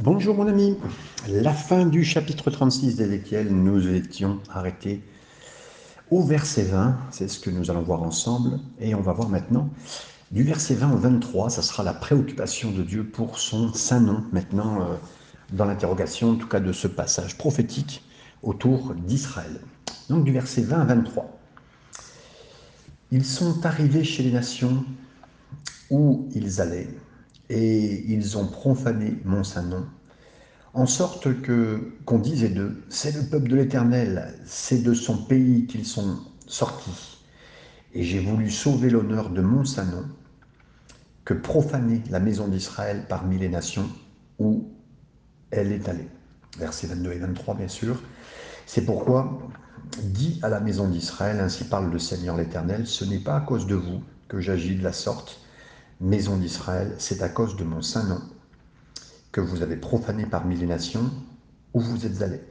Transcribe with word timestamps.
Bonjour 0.00 0.36
mon 0.36 0.46
ami, 0.46 0.76
la 1.26 1.52
fin 1.52 1.84
du 1.84 2.04
chapitre 2.04 2.52
36 2.52 2.94
d'Ézéchiel, 2.94 3.48
nous 3.48 3.88
étions 3.88 4.38
arrêtés 4.48 5.02
au 6.12 6.22
verset 6.22 6.62
20, 6.62 6.96
c'est 7.10 7.26
ce 7.26 7.40
que 7.40 7.50
nous 7.50 7.68
allons 7.68 7.82
voir 7.82 8.04
ensemble, 8.04 8.60
et 8.78 8.94
on 8.94 9.00
va 9.00 9.12
voir 9.12 9.28
maintenant 9.28 9.68
du 10.30 10.44
verset 10.44 10.76
20 10.76 10.92
au 10.92 10.98
23, 10.98 11.50
ça 11.50 11.62
sera 11.62 11.82
la 11.82 11.94
préoccupation 11.94 12.70
de 12.70 12.84
Dieu 12.84 13.02
pour 13.02 13.40
son 13.40 13.72
saint 13.72 13.98
nom, 13.98 14.22
maintenant 14.30 14.82
euh, 14.82 14.84
dans 15.52 15.64
l'interrogation 15.64 16.30
en 16.30 16.36
tout 16.36 16.46
cas 16.46 16.60
de 16.60 16.72
ce 16.72 16.86
passage 16.86 17.36
prophétique 17.36 18.04
autour 18.44 18.94
d'Israël. 18.94 19.58
Donc 20.08 20.22
du 20.22 20.30
verset 20.30 20.62
20 20.62 20.80
à 20.80 20.84
23. 20.84 21.40
Ils 23.10 23.24
sont 23.24 23.66
arrivés 23.66 24.04
chez 24.04 24.22
les 24.22 24.30
nations 24.30 24.84
où 25.90 26.28
ils 26.36 26.60
allaient, 26.60 26.88
et 27.50 28.04
ils 28.12 28.36
ont 28.38 28.46
profané 28.46 29.18
mon 29.24 29.44
saint 29.44 29.62
nom, 29.62 29.86
en 30.74 30.86
sorte 30.86 31.40
que 31.42 31.92
qu'on 32.04 32.18
disait 32.18 32.50
d'eux, 32.50 32.84
c'est 32.88 33.14
le 33.14 33.22
peuple 33.22 33.48
de 33.48 33.56
l'Éternel, 33.56 34.34
c'est 34.44 34.82
de 34.82 34.94
son 34.94 35.16
pays 35.16 35.66
qu'ils 35.66 35.86
sont 35.86 36.18
sortis. 36.46 37.18
Et 37.94 38.04
j'ai 38.04 38.20
voulu 38.20 38.50
sauver 38.50 38.90
l'honneur 38.90 39.30
de 39.30 39.40
mon 39.40 39.64
saint 39.64 39.86
nom, 39.86 40.04
que 41.24 41.34
profaner 41.34 42.02
la 42.10 42.20
maison 42.20 42.48
d'Israël 42.48 43.04
parmi 43.08 43.38
les 43.38 43.48
nations 43.48 43.88
où 44.38 44.70
elle 45.50 45.72
est 45.72 45.88
allée. 45.88 46.08
Versets 46.58 46.86
22 46.86 47.12
et 47.12 47.18
23, 47.18 47.54
bien 47.54 47.68
sûr. 47.68 48.00
C'est 48.66 48.84
pourquoi, 48.84 49.38
dit 50.02 50.38
à 50.42 50.48
la 50.48 50.60
maison 50.60 50.88
d'Israël, 50.88 51.40
ainsi 51.40 51.64
parle 51.64 51.90
le 51.90 51.98
Seigneur 51.98 52.36
l'Éternel, 52.36 52.86
ce 52.86 53.04
n'est 53.04 53.18
pas 53.18 53.36
à 53.36 53.40
cause 53.40 53.66
de 53.66 53.74
vous 53.74 54.02
que 54.28 54.40
j'agis 54.40 54.76
de 54.76 54.84
la 54.84 54.92
sorte, 54.92 55.40
maison 56.00 56.36
d'Israël, 56.36 56.94
c'est 56.98 57.22
à 57.22 57.28
cause 57.28 57.56
de 57.56 57.64
mon 57.64 57.82
saint 57.82 58.04
nom 58.04 58.20
que 59.32 59.40
vous 59.40 59.62
avez 59.62 59.76
profané 59.76 60.26
parmi 60.26 60.56
les 60.56 60.66
nations 60.66 61.10
où 61.74 61.80
vous 61.80 62.06
êtes 62.06 62.22
allés. 62.22 62.42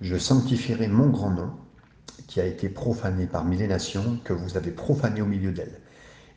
Je 0.00 0.16
sanctifierai 0.16 0.88
mon 0.88 1.10
grand 1.10 1.30
nom 1.30 1.52
qui 2.26 2.40
a 2.40 2.46
été 2.46 2.68
profané 2.68 3.26
parmi 3.26 3.56
les 3.56 3.66
nations 3.66 4.18
que 4.24 4.32
vous 4.32 4.56
avez 4.56 4.70
profané 4.70 5.20
au 5.20 5.26
milieu 5.26 5.52
d'elles. 5.52 5.80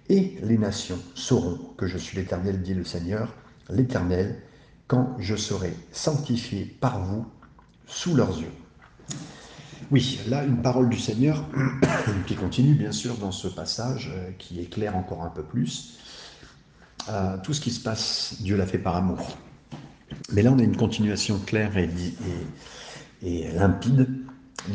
Et 0.10 0.38
les 0.42 0.58
nations 0.58 1.00
sauront 1.16 1.60
que 1.78 1.88
je 1.88 1.98
suis 1.98 2.18
l'Éternel, 2.18 2.62
dit 2.62 2.74
le 2.74 2.84
Seigneur, 2.84 3.34
l'Éternel, 3.70 4.42
quand 4.88 5.16
je 5.20 5.36
serai 5.36 5.74
sanctifié 5.92 6.66
par 6.66 7.04
vous 7.04 7.26
sous 7.88 8.16
leurs 8.16 8.38
yeux. 8.40 8.52
Oui, 9.92 10.20
là, 10.28 10.44
une 10.44 10.62
parole 10.62 10.90
du 10.90 11.00
Seigneur 11.00 11.46
qui 12.28 12.36
continue, 12.36 12.74
bien 12.74 12.92
sûr, 12.92 13.16
dans 13.18 13.32
ce 13.32 13.48
passage, 13.48 14.12
euh, 14.14 14.32
qui 14.38 14.60
éclaire 14.60 14.98
encore 14.98 15.24
un 15.24 15.30
peu 15.30 15.44
plus. 15.44 16.00
Euh, 17.10 17.38
tout 17.44 17.54
ce 17.54 17.62
qui 17.62 17.72
se 17.72 17.82
passe, 17.82 18.36
Dieu 18.40 18.56
l'a 18.56 18.66
fait 18.66 18.78
par 18.78 18.96
amour. 18.96 19.38
Mais 20.32 20.42
là, 20.42 20.52
on 20.52 20.60
a 20.60 20.64
une 20.64 20.78
continuation 20.78 21.40
claire 21.40 21.78
et, 21.78 21.90
limpide 23.56 24.08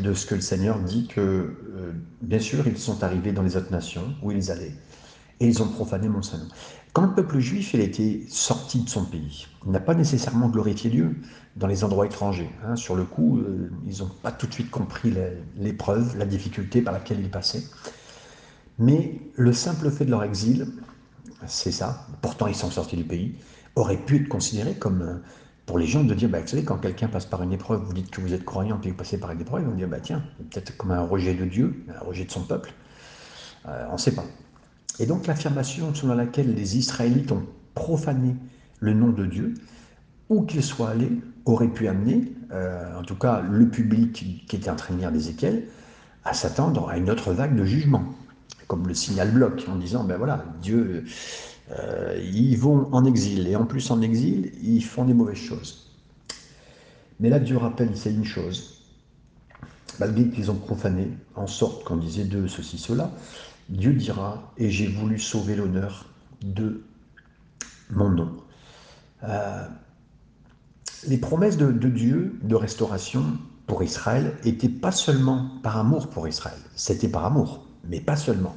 de 0.03 0.13
ce 0.13 0.25
que 0.25 0.35
le 0.35 0.41
Seigneur 0.41 0.79
dit 0.79 1.07
que, 1.07 1.21
euh, 1.21 1.91
bien 2.21 2.39
sûr, 2.39 2.67
ils 2.67 2.77
sont 2.77 3.03
arrivés 3.03 3.31
dans 3.31 3.41
les 3.41 3.57
autres 3.57 3.71
nations 3.71 4.13
où 4.21 4.31
ils 4.31 4.51
allaient, 4.51 4.73
et 5.39 5.47
ils 5.47 5.63
ont 5.63 5.67
profané 5.67 6.07
mon 6.07 6.21
Saint-Nom. 6.21 6.47
Quand 6.93 7.03
le 7.03 7.13
peuple 7.13 7.39
juif 7.39 7.73
il 7.73 7.81
était 7.81 8.23
sorti 8.29 8.81
de 8.83 8.89
son 8.89 9.05
pays, 9.05 9.47
il 9.65 9.71
n'a 9.71 9.79
pas 9.79 9.93
nécessairement 9.93 10.49
glorifié 10.49 10.89
Dieu 10.89 11.15
dans 11.55 11.67
les 11.67 11.83
endroits 11.83 12.05
étrangers. 12.05 12.49
Hein. 12.65 12.75
Sur 12.75 12.95
le 12.95 13.03
coup, 13.03 13.39
euh, 13.39 13.71
ils 13.87 13.99
n'ont 13.99 14.09
pas 14.21 14.31
tout 14.31 14.47
de 14.47 14.53
suite 14.53 14.71
compris 14.71 15.13
l'épreuve, 15.57 16.17
la 16.17 16.25
difficulté 16.25 16.81
par 16.81 16.93
laquelle 16.93 17.19
ils 17.19 17.29
passaient. 17.29 17.63
Mais 18.79 19.19
le 19.35 19.53
simple 19.53 19.91
fait 19.91 20.05
de 20.05 20.11
leur 20.11 20.23
exil, 20.23 20.67
c'est 21.47 21.71
ça, 21.71 22.05
pourtant 22.21 22.47
ils 22.47 22.55
sont 22.55 22.71
sortis 22.71 22.97
du 22.97 23.03
pays, 23.03 23.35
aurait 23.75 23.97
pu 23.97 24.17
être 24.17 24.27
considéré 24.27 24.73
comme, 24.75 25.01
euh, 25.01 25.15
pour 25.65 25.77
les 25.77 25.85
gens, 25.85 26.03
de 26.03 26.13
dire, 26.13 26.29
bah, 26.29 26.41
vous 26.41 26.47
savez, 26.47 26.63
quand 26.63 26.77
quelqu'un 26.77 27.07
passe 27.07 27.25
par 27.25 27.43
une 27.43 27.53
épreuve, 27.53 27.81
vous 27.83 27.93
dites 27.93 28.09
que 28.09 28.21
vous 28.21 28.33
êtes 28.33 28.45
croyant, 28.45 28.77
puis 28.79 28.89
vous 28.91 28.97
passez 28.97 29.19
par 29.19 29.31
une 29.31 29.41
épreuve, 29.41 29.67
on 29.71 29.75
dit, 29.75 29.85
bah 29.85 29.99
tiens, 30.01 30.23
peut-être 30.49 30.75
comme 30.77 30.91
un 30.91 31.01
rejet 31.01 31.33
de 31.33 31.45
Dieu, 31.45 31.85
un 31.95 32.05
rejet 32.05 32.25
de 32.25 32.31
son 32.31 32.41
peuple. 32.41 32.73
Euh, 33.67 33.85
on 33.89 33.93
ne 33.93 33.97
sait 33.97 34.13
pas. 34.13 34.25
Et 34.99 35.05
donc 35.05 35.27
l'affirmation 35.27 35.93
selon 35.93 36.15
laquelle 36.15 36.53
les 36.53 36.77
Israélites 36.77 37.31
ont 37.31 37.45
profané 37.73 38.35
le 38.79 38.93
nom 38.93 39.09
de 39.09 39.25
Dieu, 39.25 39.53
où 40.29 40.43
qu'ils 40.43 40.63
soient 40.63 40.89
allés, 40.89 41.11
aurait 41.45 41.67
pu 41.67 41.87
amener, 41.87 42.33
euh, 42.51 42.99
en 42.99 43.03
tout 43.03 43.15
cas 43.15 43.41
le 43.41 43.69
public 43.69 44.11
qui 44.47 44.55
était 44.55 44.69
en 44.69 44.75
train 44.75 44.93
de 44.93 44.99
lire 44.99 45.11
d'Ézéchiel, 45.11 45.67
à 46.25 46.33
s'attendre 46.33 46.89
à 46.89 46.97
une 46.97 47.09
autre 47.09 47.31
vague 47.31 47.55
de 47.55 47.63
jugement, 47.63 48.03
comme 48.69 48.87
le 48.87 48.93
signal 48.93 49.31
bloc, 49.31 49.65
en 49.67 49.77
disant, 49.77 50.03
ben 50.03 50.15
voilà, 50.17 50.45
Dieu, 50.61 51.03
euh, 51.71 52.23
ils 52.23 52.55
vont 52.55 52.87
en 52.91 53.03
exil, 53.03 53.47
et 53.47 53.55
en 53.55 53.65
plus 53.65 53.89
en 53.89 53.99
exil, 53.99 54.53
ils 54.61 54.83
font 54.83 55.05
des 55.05 55.15
mauvaises 55.15 55.39
choses. 55.39 55.89
Mais 57.19 57.29
là, 57.29 57.39
Dieu 57.39 57.57
rappelle, 57.57 57.89
c'est 57.97 58.13
une 58.13 58.25
chose, 58.25 58.83
malgré 59.99 60.29
qu'ils 60.29 60.51
ont 60.51 60.55
profané, 60.55 61.07
en 61.35 61.47
sorte 61.47 61.83
qu'on 61.83 61.97
disait 61.97 62.25
d'eux 62.25 62.47
ceci, 62.47 62.77
cela, 62.77 63.11
Dieu 63.69 63.91
dira, 63.93 64.53
et 64.57 64.69
j'ai 64.69 64.87
voulu 64.87 65.17
sauver 65.17 65.55
l'honneur 65.55 66.05
de 66.43 66.83
mon 67.89 68.09
nom. 68.09 68.37
Euh, 69.23 69.67
les 71.07 71.17
promesses 71.17 71.57
de, 71.57 71.71
de, 71.71 71.89
Dieu 71.89 72.39
de 72.43 72.53
restauration 72.53 73.25
pour 73.65 73.81
Israël 73.81 74.35
étaient 74.43 74.69
pas 74.69 74.91
seulement 74.91 75.49
par 75.63 75.75
amour 75.77 76.07
pour 76.11 76.27
Israël, 76.27 76.59
c'était 76.75 77.07
par 77.07 77.25
amour, 77.25 77.65
mais 77.87 77.99
pas 77.99 78.15
seulement. 78.15 78.55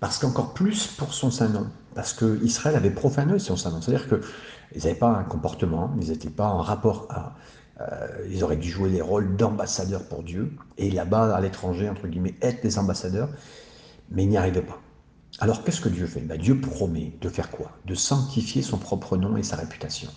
Parce 0.00 0.18
qu'encore 0.18 0.54
plus 0.54 0.86
pour 0.86 1.12
son 1.12 1.30
saint 1.30 1.48
nom, 1.48 1.66
parce 1.94 2.12
qu'Israël 2.12 2.76
avait 2.76 2.90
profané 2.90 3.38
son 3.38 3.56
saint 3.56 3.70
nom. 3.70 3.82
C'est-à-dire 3.82 4.08
qu'ils 4.08 4.82
n'avaient 4.82 4.94
pas 4.94 5.10
un 5.10 5.24
comportement, 5.24 5.94
ils 6.00 6.08
n'étaient 6.08 6.30
pas 6.30 6.48
en 6.48 6.62
rapport 6.62 7.06
à... 7.10 7.36
Euh, 7.80 8.26
ils 8.30 8.44
auraient 8.44 8.58
dû 8.58 8.68
jouer 8.68 8.90
les 8.90 9.00
rôles 9.00 9.36
d'ambassadeurs 9.36 10.04
pour 10.04 10.22
Dieu, 10.22 10.52
et 10.76 10.90
là-bas, 10.90 11.34
à 11.34 11.40
l'étranger, 11.40 11.88
entre 11.88 12.08
guillemets, 12.08 12.34
être 12.42 12.62
des 12.62 12.78
ambassadeurs, 12.78 13.30
mais 14.10 14.24
ils 14.24 14.28
n'y 14.28 14.36
arrivaient 14.36 14.62
pas. 14.62 14.78
Alors 15.38 15.64
qu'est-ce 15.64 15.80
que 15.80 15.88
Dieu 15.88 16.06
fait? 16.06 16.20
Ben, 16.20 16.38
Dieu 16.38 16.60
promet 16.60 17.14
de 17.20 17.28
faire 17.28 17.50
quoi? 17.50 17.72
De 17.86 17.94
sanctifier 17.94 18.62
son 18.62 18.76
propre 18.76 19.16
nom 19.16 19.36
et 19.36 19.42
sa 19.42 19.56
réputation, 19.56 20.10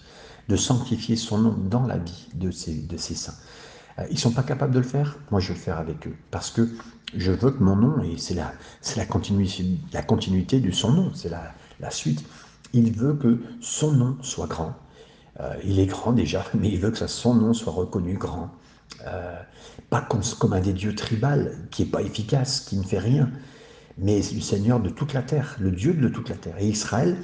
de 0.50 0.56
sanctifier 0.57 1.16
son 1.16 1.38
nom 1.38 1.56
dans 1.57 1.85
la 1.85 1.97
vie 1.97 2.28
de 2.34 2.47
de 2.47 2.97
ses 2.97 3.16
saints. 3.16 3.35
Euh, 4.00 4.06
ils 4.09 4.16
ne 4.16 4.20
sont 4.20 4.31
pas 4.31 4.44
capables 4.44 4.74
de 4.74 4.80
le 4.80 4.86
faire, 4.86 5.18
moi 5.31 5.40
je 5.40 5.50
vais 5.50 5.54
le 5.54 5.59
faire 5.59 5.78
avec 5.78 6.08
eux, 6.08 6.16
parce 6.31 6.52
que 6.52 6.68
je 7.16 7.31
veux 7.31 7.52
que 7.52 7.64
mon 7.64 7.76
nom, 7.76 8.04
et 8.04 8.18
c'est 8.18 8.34
la, 8.34 8.54
la, 8.96 9.06
continuité, 9.06 9.66
la 9.92 10.02
continuité 10.02 10.59
de 10.59 10.72
son 10.72 10.92
nom, 10.92 11.12
c'est 11.14 11.30
la, 11.30 11.54
la 11.80 11.92
suite, 11.92 12.24
il 12.74 12.92
veut 12.92 13.14
que 13.14 13.40
son 13.62 13.92
nom 13.92 14.18
soit 14.22 14.48
grand. 14.48 14.74
Euh, 15.40 15.56
il 15.64 15.80
est 15.80 15.86
grand 15.86 16.12
déjà, 16.12 16.46
mais 16.54 16.70
il 16.70 16.80
veut 16.80 16.92
que 16.92 17.06
son 17.08 17.36
nom 17.36 17.54
soit 17.54 17.74
reconnu 17.74 18.16
grand. 18.16 18.52
Euh, 19.08 19.40
pas 19.90 20.02
comme, 20.02 20.22
comme, 20.40 20.54
un 20.54 20.62
des 20.62 20.74
dieux 20.74 20.96
tribal, 20.96 21.58
qui 21.72 21.84
n'est 21.84 21.90
pas 21.90 22.02
efficace, 22.02 22.62
qui 22.62 22.78
ne 22.78 22.84
fait 22.84 23.00
rien, 23.00 23.30
mais 23.98 24.18
le 24.18 24.42
Seigneur 24.42 24.80
de 24.80 24.90
toute 24.90 25.14
la 25.14 25.22
terre, 25.22 25.56
le 25.60 25.72
Dieu 25.72 25.94
de 25.94 26.08
toute 26.08 26.30
la 26.30 26.36
terre. 26.36 26.56
Et 26.60 26.68
Israël 26.68 27.18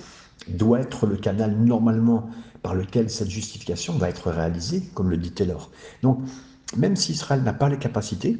doit 0.48 0.80
être 0.80 1.06
le 1.08 1.18
canal 1.18 1.56
normalement 1.58 2.30
par 2.62 2.76
lequel 2.76 3.10
cette 3.10 3.30
justification 3.30 3.98
va 3.98 4.10
être 4.10 4.30
réalisée, 4.30 4.84
comme 4.94 5.10
le 5.10 5.18
dit 5.18 5.32
Taylor. 5.32 5.72
Donc, 6.04 6.20
même 6.78 6.96
si 6.96 7.14
Israël 7.14 7.44
n'a 7.44 7.54
pas 7.54 7.70
les 7.70 7.78
capacités, 7.78 8.38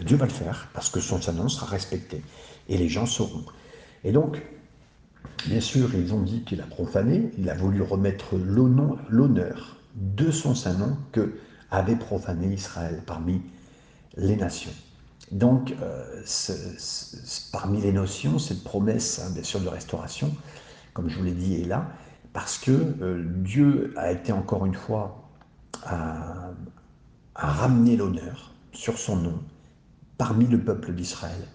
Dieu 0.00 0.16
va 0.16 0.26
le 0.26 0.32
faire, 0.32 0.68
parce 0.72 0.90
que 0.90 1.00
son 1.00 1.28
annonce 1.28 1.56
sera 1.56 1.66
respecté, 1.66 2.22
et 2.68 2.76
les 2.76 2.88
gens 2.88 3.06
sauront. 3.06 3.44
Et 4.04 4.12
donc, 4.12 4.42
bien 5.46 5.60
sûr, 5.60 5.94
ils 5.94 6.14
ont 6.14 6.22
dit 6.22 6.42
qu'il 6.44 6.60
a 6.60 6.66
profané, 6.66 7.30
il 7.38 7.48
a 7.50 7.54
voulu 7.54 7.82
remettre 7.82 8.36
l'honneur 8.36 9.76
de 9.94 10.30
son 10.30 10.54
saint 10.54 10.74
nom 10.74 10.96
que 11.12 11.34
avait 11.70 11.96
profané 11.96 12.54
Israël 12.54 13.02
parmi 13.06 13.42
les 14.16 14.36
nations. 14.36 14.72
Donc, 15.30 15.74
euh, 15.82 16.22
parmi 17.52 17.80
les 17.80 17.92
notions, 17.92 18.38
cette 18.38 18.62
promesse, 18.62 19.20
hein, 19.20 19.30
bien 19.32 19.42
sûr, 19.42 19.60
de 19.60 19.68
restauration, 19.68 20.34
comme 20.92 21.08
je 21.08 21.18
vous 21.18 21.24
l'ai 21.24 21.32
dit, 21.32 21.62
est 21.62 21.66
là, 21.66 21.90
parce 22.34 22.58
que 22.58 22.70
euh, 22.70 23.24
Dieu 23.26 23.94
a 23.96 24.12
été 24.12 24.32
encore 24.32 24.66
une 24.66 24.74
fois 24.74 25.18
à 27.34 27.50
ramener 27.50 27.96
l'honneur 27.96 28.52
sur 28.72 28.98
son 28.98 29.16
nom 29.16 29.38
parmi 30.18 30.46
le 30.46 30.58
peuple 30.60 30.92
d'Israël. 30.92 31.48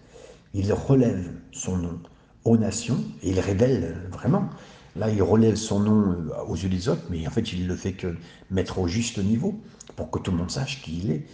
Il 0.53 0.71
relève 0.73 1.31
son 1.51 1.77
nom 1.77 1.99
aux 2.43 2.57
nations 2.57 3.03
et 3.21 3.31
il 3.31 3.39
révèle 3.39 4.09
vraiment. 4.11 4.49
Là, 4.95 5.09
il 5.09 5.21
relève 5.21 5.55
son 5.55 5.79
nom 5.79 6.11
euh, 6.11 6.43
aux 6.47 6.55
yeux 6.55 6.69
des 6.69 6.89
autres, 6.89 7.03
mais 7.09 7.27
en 7.27 7.29
fait, 7.29 7.53
il 7.53 7.63
ne 7.63 7.67
le 7.67 7.75
fait 7.75 7.93
que 7.93 8.15
mettre 8.49 8.79
au 8.79 8.87
juste 8.87 9.19
niveau 9.19 9.59
pour 9.95 10.09
que 10.09 10.19
tout 10.19 10.31
le 10.31 10.37
monde 10.37 10.49
sache 10.49 10.81
qui 10.81 10.99
il 10.99 11.11
est. 11.11 11.25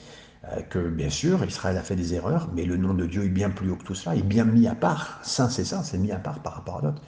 Euh, 0.51 0.62
que 0.62 0.90
bien 0.90 1.10
sûr, 1.10 1.45
Israël 1.45 1.78
a 1.78 1.81
fait 1.81 1.95
des 1.95 2.13
erreurs, 2.13 2.50
mais 2.54 2.66
le 2.66 2.75
nom 2.75 2.94
de 2.94 3.06
Dieu 3.06 3.24
est 3.24 3.30
bien 3.30 3.50
plus 3.50 3.72
haut 3.72 3.78
que 3.78 3.86
tout 3.86 3.95
cela, 3.95 4.16
est 4.16 4.22
bien 4.22 4.44
mis 4.44 4.68
à 4.68 4.75
part. 4.75 5.19
Saint, 5.24 5.50
c'est 5.50 5.63
ça, 5.63 5.84
c'est 5.84 5.98
mis 5.98 6.12
à 6.12 6.19
part 6.19 6.40
par 6.40 6.56
rapport 6.56 6.80
à 6.80 6.81
d'autres. 6.81 7.01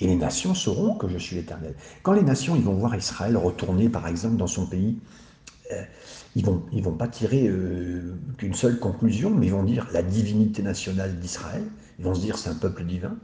Et 0.00 0.06
les 0.06 0.16
nations 0.16 0.54
sauront 0.54 0.94
que 0.94 1.08
je 1.08 1.18
suis 1.18 1.36
l'Éternel. 1.36 1.74
Quand 2.02 2.12
les 2.12 2.22
nations 2.22 2.56
ils 2.56 2.62
vont 2.62 2.72
voir 2.72 2.96
Israël 2.96 3.36
retourner, 3.36 3.90
par 3.90 4.06
exemple, 4.06 4.36
dans 4.36 4.46
son 4.46 4.64
pays, 4.64 4.98
euh, 5.72 5.82
ils 6.36 6.44
vont, 6.44 6.62
ils 6.72 6.82
vont 6.82 6.92
pas 6.92 7.08
tirer 7.08 7.48
euh, 7.48 8.14
qu'une 8.38 8.54
seule 8.54 8.78
conclusion, 8.78 9.30
mais 9.30 9.46
ils 9.46 9.52
vont 9.52 9.64
dire 9.64 9.88
la 9.92 10.02
divinité 10.02 10.62
nationale 10.62 11.18
d'Israël. 11.18 11.64
Ils 11.98 12.04
vont 12.04 12.14
se 12.14 12.20
dire 12.20 12.38
c'est 12.38 12.50
un 12.50 12.54
peuple 12.54 12.84
divin. 12.84 13.16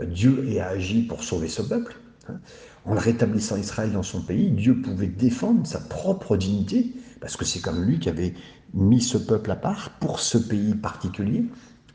Euh, 0.00 0.06
Dieu 0.06 0.44
a 0.60 0.68
agi 0.68 1.02
pour 1.02 1.22
sauver 1.22 1.48
ce 1.48 1.62
peuple. 1.62 1.96
Hein. 2.30 2.40
en 2.84 2.94
rétablissant 2.94 3.56
Israël 3.56 3.92
dans 3.92 4.02
son 4.02 4.20
pays, 4.20 4.50
Dieu 4.50 4.82
pouvait 4.82 5.06
défendre 5.06 5.66
sa 5.66 5.80
propre 5.80 6.36
dignité, 6.36 6.92
parce 7.20 7.36
que 7.36 7.44
c'est 7.46 7.60
comme 7.60 7.84
lui 7.84 7.98
qui 7.98 8.10
avait 8.10 8.34
mis 8.74 9.00
ce 9.00 9.16
peuple 9.16 9.50
à 9.50 9.56
part 9.56 9.90
pour 9.98 10.20
ce 10.20 10.36
pays 10.36 10.74
particulier, 10.74 11.44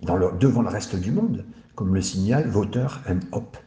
devant 0.01 0.61
le 0.61 0.69
reste 0.69 0.95
du 0.95 1.11
monde, 1.11 1.45
comme 1.75 1.93
le 1.93 2.01
signale 2.01 2.47
Voter 2.47 2.87
and 3.07 3.19
Hop. 3.31 3.57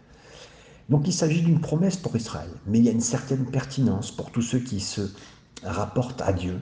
Donc 0.88 1.06
il 1.06 1.12
s'agit 1.12 1.42
d'une 1.42 1.60
promesse 1.60 1.96
pour 1.96 2.16
Israël, 2.16 2.50
mais 2.66 2.78
il 2.78 2.84
y 2.84 2.88
a 2.88 2.92
une 2.92 3.00
certaine 3.00 3.44
pertinence 3.46 4.10
pour 4.10 4.30
tous 4.30 4.42
ceux 4.42 4.60
qui 4.60 4.80
se 4.80 5.02
rapportent 5.64 6.22
à 6.22 6.32
Dieu 6.32 6.60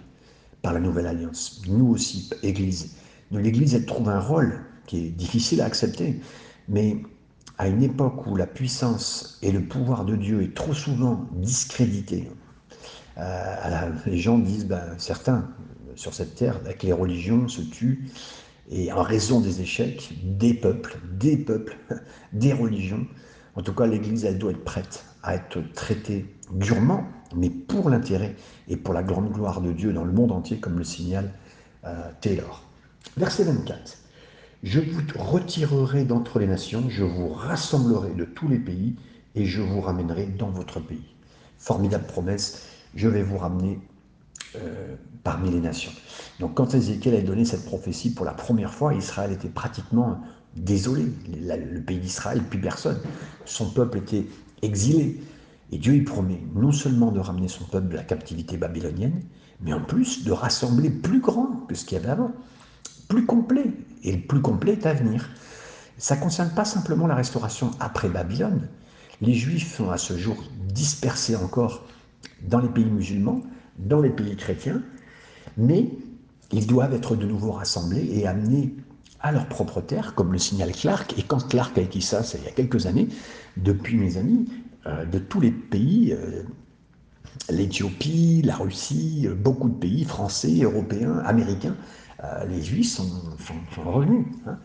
par 0.64 0.72
la 0.72 0.81
nouvelle 0.81 1.06
alliance. 1.06 1.62
Nous 1.69 1.87
aussi, 1.87 2.31
Église. 2.43 2.96
L'Église, 3.31 3.75
elle 3.75 3.84
trouve 3.84 4.08
un 4.08 4.19
rôle 4.19 4.61
qui 4.87 5.06
est 5.06 5.11
difficile 5.11 5.61
à 5.61 5.66
accepter, 5.66 6.19
mais 6.69 6.96
à 7.58 7.69
une 7.69 7.82
époque 7.82 8.26
où 8.26 8.34
la 8.34 8.46
puissance 8.46 9.38
et 9.43 9.52
le 9.52 9.62
pouvoir 9.62 10.06
de 10.06 10.16
Dieu 10.16 10.43
est 10.43 10.55
trop 10.55 10.72
souvent 10.72 11.28
discrédité, 11.32 12.31
euh, 13.19 13.90
les 14.06 14.19
gens 14.19 14.38
disent, 14.38 14.66
ben, 14.66 14.94
certains 14.96 15.49
sur 15.96 16.14
cette 16.14 16.34
terre, 16.34 16.61
ben, 16.64 16.75
que 16.75 16.87
les 16.87 16.93
religions 16.93 17.46
se 17.46 17.61
tuent, 17.61 18.08
et 18.70 18.90
en 18.90 19.02
raison 19.02 19.40
des 19.40 19.61
échecs, 19.61 20.14
des 20.25 20.55
peuples, 20.55 20.99
des 21.12 21.37
peuples, 21.37 21.76
des 22.32 22.55
religions 22.55 23.06
en 23.56 23.62
tout 23.62 23.72
cas, 23.72 23.87
l'Église, 23.87 24.25
elle 24.25 24.38
doit 24.38 24.50
être 24.50 24.64
prête 24.64 25.05
à 25.22 25.37
être 25.37 25.61
traitée 25.75 26.26
durement, 26.52 27.05
mais 27.35 27.50
pour 27.50 27.91
l'intérêt 27.91 28.37
et 28.69 28.76
pour 28.76 28.94
la 28.94 29.02
grande 29.02 29.32
gloire 29.32 29.61
de 29.61 29.73
Dieu 29.73 29.93
dans 29.93 30.05
le 30.05 30.12
monde 30.12 30.32
entier, 30.32 30.58
comme 30.58 30.79
le 30.79 30.85
signale 30.85 31.32
euh, 31.85 32.11
Taylor. 32.20 32.62
Verset 33.17 33.44
24. 33.44 33.99
Je 34.62 34.81
vous 34.81 35.02
retirerai 35.17 36.05
d'entre 36.05 36.38
les 36.38 36.46
nations, 36.46 36.85
je 36.88 37.05
vous 37.05 37.29
rassemblerai 37.29 38.14
de 38.14 38.25
tous 38.25 38.49
les 38.49 38.58
pays 38.58 38.96
et 39.35 39.44
je 39.44 39.61
vous 39.61 39.81
ramènerai 39.81 40.26
dans 40.26 40.49
votre 40.49 40.81
pays. 40.81 41.14
Formidable 41.58 42.06
promesse, 42.06 42.67
je 42.94 43.08
vais 43.08 43.23
vous 43.23 43.37
ramener 43.37 43.79
euh, 44.56 44.94
parmi 45.23 45.50
les 45.50 45.61
nations. 45.61 45.93
Donc 46.40 46.55
quand 46.55 46.75
Ézéchiel 46.75 47.14
a 47.14 47.20
donné 47.20 47.44
cette 47.44 47.64
prophétie 47.64 48.11
pour 48.11 48.25
la 48.25 48.32
première 48.32 48.73
fois, 48.73 48.94
Israël 48.94 49.32
était 49.32 49.49
pratiquement 49.49 50.20
désolé. 50.56 51.05
Le 51.29 51.81
pays 51.81 51.99
d'Israël, 51.99 52.43
plus 52.43 52.61
personne. 52.61 52.99
Son 53.44 53.70
peuple 53.70 53.99
était 53.99 54.26
exilé. 54.62 55.20
Et 55.75 55.79
Dieu 55.79 55.97
y 55.97 56.03
promet 56.03 56.41
non 56.55 56.71
seulement 56.71 57.11
de 57.11 57.19
ramener 57.19 57.49
son 57.49 57.65
peuple 57.65 57.88
de 57.88 57.97
la 57.97 58.05
captivité 58.05 58.56
babylonienne, 58.56 59.21
mais 59.61 59.73
en 59.73 59.81
plus 59.81 60.23
de 60.23 60.31
rassembler 60.31 60.88
plus 60.88 61.19
grand 61.19 61.65
que 61.69 61.75
ce 61.75 61.85
qu'il 61.85 61.99
y 61.99 62.00
avait 62.00 62.11
avant, 62.11 62.31
plus 63.09 63.26
complet. 63.26 63.73
Et 64.05 64.12
le 64.12 64.21
plus 64.21 64.41
complet 64.41 64.75
est 64.75 64.87
à 64.87 64.94
venir. 64.94 65.29
Ça 65.99 66.15
ne 66.15 66.21
concerne 66.21 66.50
pas 66.50 66.65
simplement 66.65 67.09
la 67.09 67.17
restauration 67.17 67.73
après 67.81 68.09
Babylone. 68.09 68.69
Les 69.21 69.35
Juifs 69.35 69.75
sont 69.75 69.91
à 69.91 69.99
ce 69.99 70.17
jour 70.17 70.37
dispersés 70.73 71.35
encore 71.35 71.85
dans 72.49 72.61
les 72.61 72.69
pays 72.69 72.85
musulmans, 72.85 73.43
dans 73.76 74.00
les 74.00 74.11
pays 74.11 74.37
chrétiens, 74.37 74.81
mais 75.56 75.91
ils 76.53 76.69
doivent 76.69 76.94
être 76.94 77.17
de 77.17 77.26
nouveau 77.26 77.50
rassemblés 77.50 78.11
et 78.12 78.29
amenés 78.29 78.76
à 79.19 79.32
leur 79.32 79.49
propre 79.49 79.81
terre, 79.81 80.15
comme 80.15 80.32
le 80.32 80.38
signale 80.38 80.71
Clark. 80.71 81.19
Et 81.19 81.23
quand 81.23 81.49
Clark 81.49 81.76
a 81.79 81.81
écrit 81.81 82.03
ça, 82.03 82.23
c'est 82.23 82.38
il 82.38 82.44
y 82.44 82.49
a 82.49 82.53
quelques 82.53 82.87
années, 82.87 83.09
depuis 83.56 83.97
mes 83.97 84.19
amis, 84.19 84.47
de 84.86 85.19
tous 85.19 85.40
les 85.40 85.50
pays, 85.50 86.12
euh, 86.12 86.42
l'Éthiopie, 87.50 88.42
la 88.44 88.56
Russie, 88.56 89.25
euh, 89.26 89.34
beaucoup 89.34 89.69
de 89.69 89.75
pays 89.75 90.04
français, 90.04 90.62
européens, 90.62 91.19
américains, 91.25 91.76
les 92.48 92.62
Juifs 92.62 92.90
sont, 92.90 93.10
revenus. 93.84 94.25
Hein. 94.46 94.58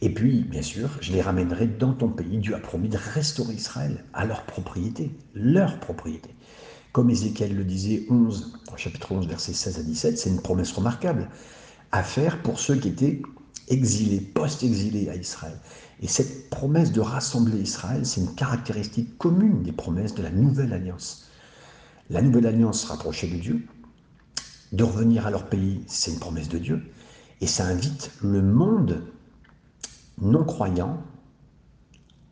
Et 0.00 0.12
puis, 0.12 0.40
bien 0.40 0.62
sûr, 0.62 0.90
je 1.00 1.12
les 1.12 1.22
ramènerai 1.22 1.68
dans 1.68 1.92
ton 1.92 2.08
pays. 2.08 2.38
Dieu 2.38 2.56
a 2.56 2.58
promis 2.58 2.88
de 2.88 2.96
restaurer 2.96 3.54
Israël 3.54 4.04
à 4.14 4.24
leur 4.24 4.42
propriété, 4.42 5.12
leur 5.32 5.78
propriété. 5.78 6.30
Comme 6.90 7.10
Ézéchiel 7.10 7.54
le 7.54 7.62
disait 7.62 8.04
11, 8.10 8.52
chapitre 8.76 9.12
11, 9.12 9.28
versets 9.28 9.52
16 9.52 9.78
à 9.78 9.82
17, 9.84 10.18
c'est 10.18 10.30
une 10.30 10.40
promesse 10.40 10.72
remarquable 10.72 11.28
à 11.92 12.02
faire 12.02 12.42
pour 12.42 12.58
ceux 12.58 12.74
qui 12.74 12.88
étaient 12.88 13.22
exilés, 13.68 14.20
post-exilés 14.20 15.08
à 15.08 15.14
Israël. 15.14 15.56
Et 16.00 16.06
cette 16.06 16.48
promesse 16.50 16.92
de 16.92 17.00
rassembler 17.00 17.58
Israël, 17.60 18.06
c'est 18.06 18.20
une 18.20 18.34
caractéristique 18.34 19.18
commune 19.18 19.62
des 19.62 19.72
promesses 19.72 20.14
de 20.14 20.22
la 20.22 20.30
nouvelle 20.30 20.72
alliance. 20.72 21.28
La 22.10 22.22
nouvelle 22.22 22.46
alliance 22.46 22.84
rapprochée 22.84 23.28
de 23.28 23.36
Dieu, 23.36 23.66
de 24.72 24.84
revenir 24.84 25.26
à 25.26 25.30
leur 25.30 25.48
pays, 25.48 25.82
c'est 25.86 26.12
une 26.12 26.20
promesse 26.20 26.48
de 26.48 26.58
Dieu. 26.58 26.82
Et 27.40 27.46
ça 27.46 27.66
invite 27.66 28.10
le 28.22 28.42
monde 28.42 29.02
non 30.20 30.44
croyant 30.44 31.02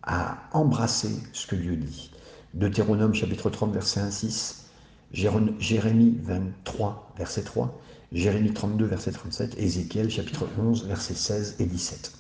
à 0.02 0.38
embrasser 0.52 1.10
ce 1.32 1.46
que 1.46 1.56
Dieu 1.56 1.76
dit. 1.76 2.10
Deutéronome 2.54 3.14
chapitre 3.14 3.50
30 3.50 3.72
verset 3.72 4.00
1 4.00 4.10
6, 4.10 4.66
Jérémie 5.12 6.18
23 6.22 7.12
verset 7.18 7.42
3, 7.42 7.80
Jérémie 8.12 8.52
32, 8.52 8.86
verset 8.86 9.12
37, 9.12 9.58
Ézéchiel 9.58 10.10
chapitre 10.10 10.46
11, 10.58 10.86
versets 10.86 11.14
16 11.14 11.56
et 11.58 11.66
17. 11.66 12.12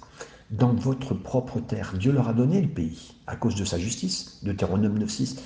Dans 0.50 0.72
votre 0.72 1.14
propre 1.14 1.60
terre, 1.60 1.94
Dieu 1.98 2.12
leur 2.12 2.28
a 2.28 2.32
donné 2.32 2.60
le 2.60 2.68
pays 2.68 3.16
à 3.26 3.34
cause 3.34 3.56
de 3.56 3.64
sa 3.64 3.78
justice, 3.78 4.38
Deutéronome 4.44 4.98
9, 4.98 5.10
6. 5.10 5.36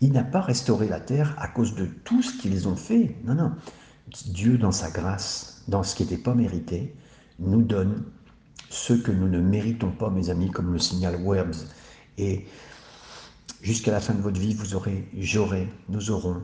Il 0.00 0.12
n'a 0.12 0.22
pas 0.22 0.40
restauré 0.40 0.88
la 0.88 1.00
terre 1.00 1.34
à 1.38 1.48
cause 1.48 1.74
de 1.74 1.86
tout 1.86 2.22
ce 2.22 2.40
qu'ils 2.40 2.68
ont 2.68 2.76
fait. 2.76 3.16
Non, 3.24 3.34
non. 3.34 3.52
Dieu, 4.26 4.58
dans 4.58 4.70
sa 4.70 4.90
grâce, 4.90 5.62
dans 5.66 5.82
ce 5.82 5.96
qui 5.96 6.04
n'était 6.04 6.18
pas 6.18 6.34
mérité, 6.34 6.94
nous 7.40 7.62
donne 7.62 8.04
ce 8.70 8.92
que 8.92 9.10
nous 9.10 9.28
ne 9.28 9.40
méritons 9.40 9.90
pas, 9.90 10.10
mes 10.10 10.30
amis, 10.30 10.50
comme 10.50 10.72
le 10.72 10.78
signal 10.78 11.16
Webbs. 11.24 11.66
Et 12.18 12.46
jusqu'à 13.62 13.90
la 13.90 14.00
fin 14.00 14.14
de 14.14 14.20
votre 14.20 14.38
vie, 14.38 14.54
vous 14.54 14.74
aurez, 14.74 15.08
j'aurai, 15.18 15.68
nous 15.88 16.10
aurons 16.10 16.42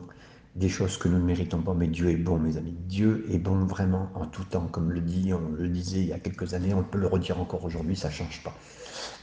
des 0.55 0.69
choses 0.69 0.97
que 0.97 1.07
nous 1.07 1.17
ne 1.17 1.23
méritons 1.23 1.61
pas, 1.61 1.73
mais 1.73 1.87
Dieu 1.87 2.09
est 2.09 2.17
bon, 2.17 2.37
mes 2.37 2.57
amis. 2.57 2.75
Dieu 2.87 3.25
est 3.31 3.37
bon 3.37 3.65
vraiment 3.65 4.09
en 4.15 4.25
tout 4.25 4.43
temps, 4.43 4.67
comme 4.67 4.91
le 4.91 4.99
dit, 4.99 5.33
on 5.33 5.51
le 5.55 5.69
disait 5.69 5.99
il 5.99 6.07
y 6.07 6.13
a 6.13 6.19
quelques 6.19 6.53
années, 6.53 6.73
on 6.73 6.83
peut 6.83 6.97
le 6.97 7.07
redire 7.07 7.39
encore 7.39 7.63
aujourd'hui, 7.63 7.95
ça 7.95 8.09
ne 8.09 8.13
change 8.13 8.43
pas. 8.43 8.53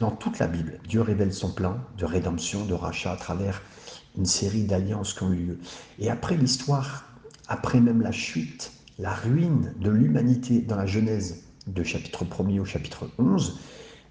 Dans 0.00 0.10
toute 0.10 0.38
la 0.38 0.46
Bible, 0.46 0.80
Dieu 0.88 1.02
révèle 1.02 1.32
son 1.32 1.52
plan 1.52 1.78
de 1.98 2.04
rédemption, 2.04 2.64
de 2.64 2.74
rachat 2.74 3.12
à 3.12 3.16
travers 3.16 3.62
une 4.16 4.26
série 4.26 4.64
d'alliances 4.64 5.12
qui 5.12 5.22
ont 5.22 5.32
eu 5.32 5.36
lieu. 5.36 5.58
Et 5.98 6.10
après 6.10 6.36
l'histoire, 6.36 7.04
après 7.46 7.80
même 7.80 8.00
la 8.00 8.12
chute, 8.12 8.72
la 8.98 9.12
ruine 9.14 9.74
de 9.80 9.90
l'humanité 9.90 10.60
dans 10.60 10.76
la 10.76 10.86
Genèse, 10.86 11.44
de 11.66 11.82
chapitre 11.82 12.24
1er 12.24 12.60
au 12.60 12.64
chapitre 12.64 13.10
11, 13.18 13.60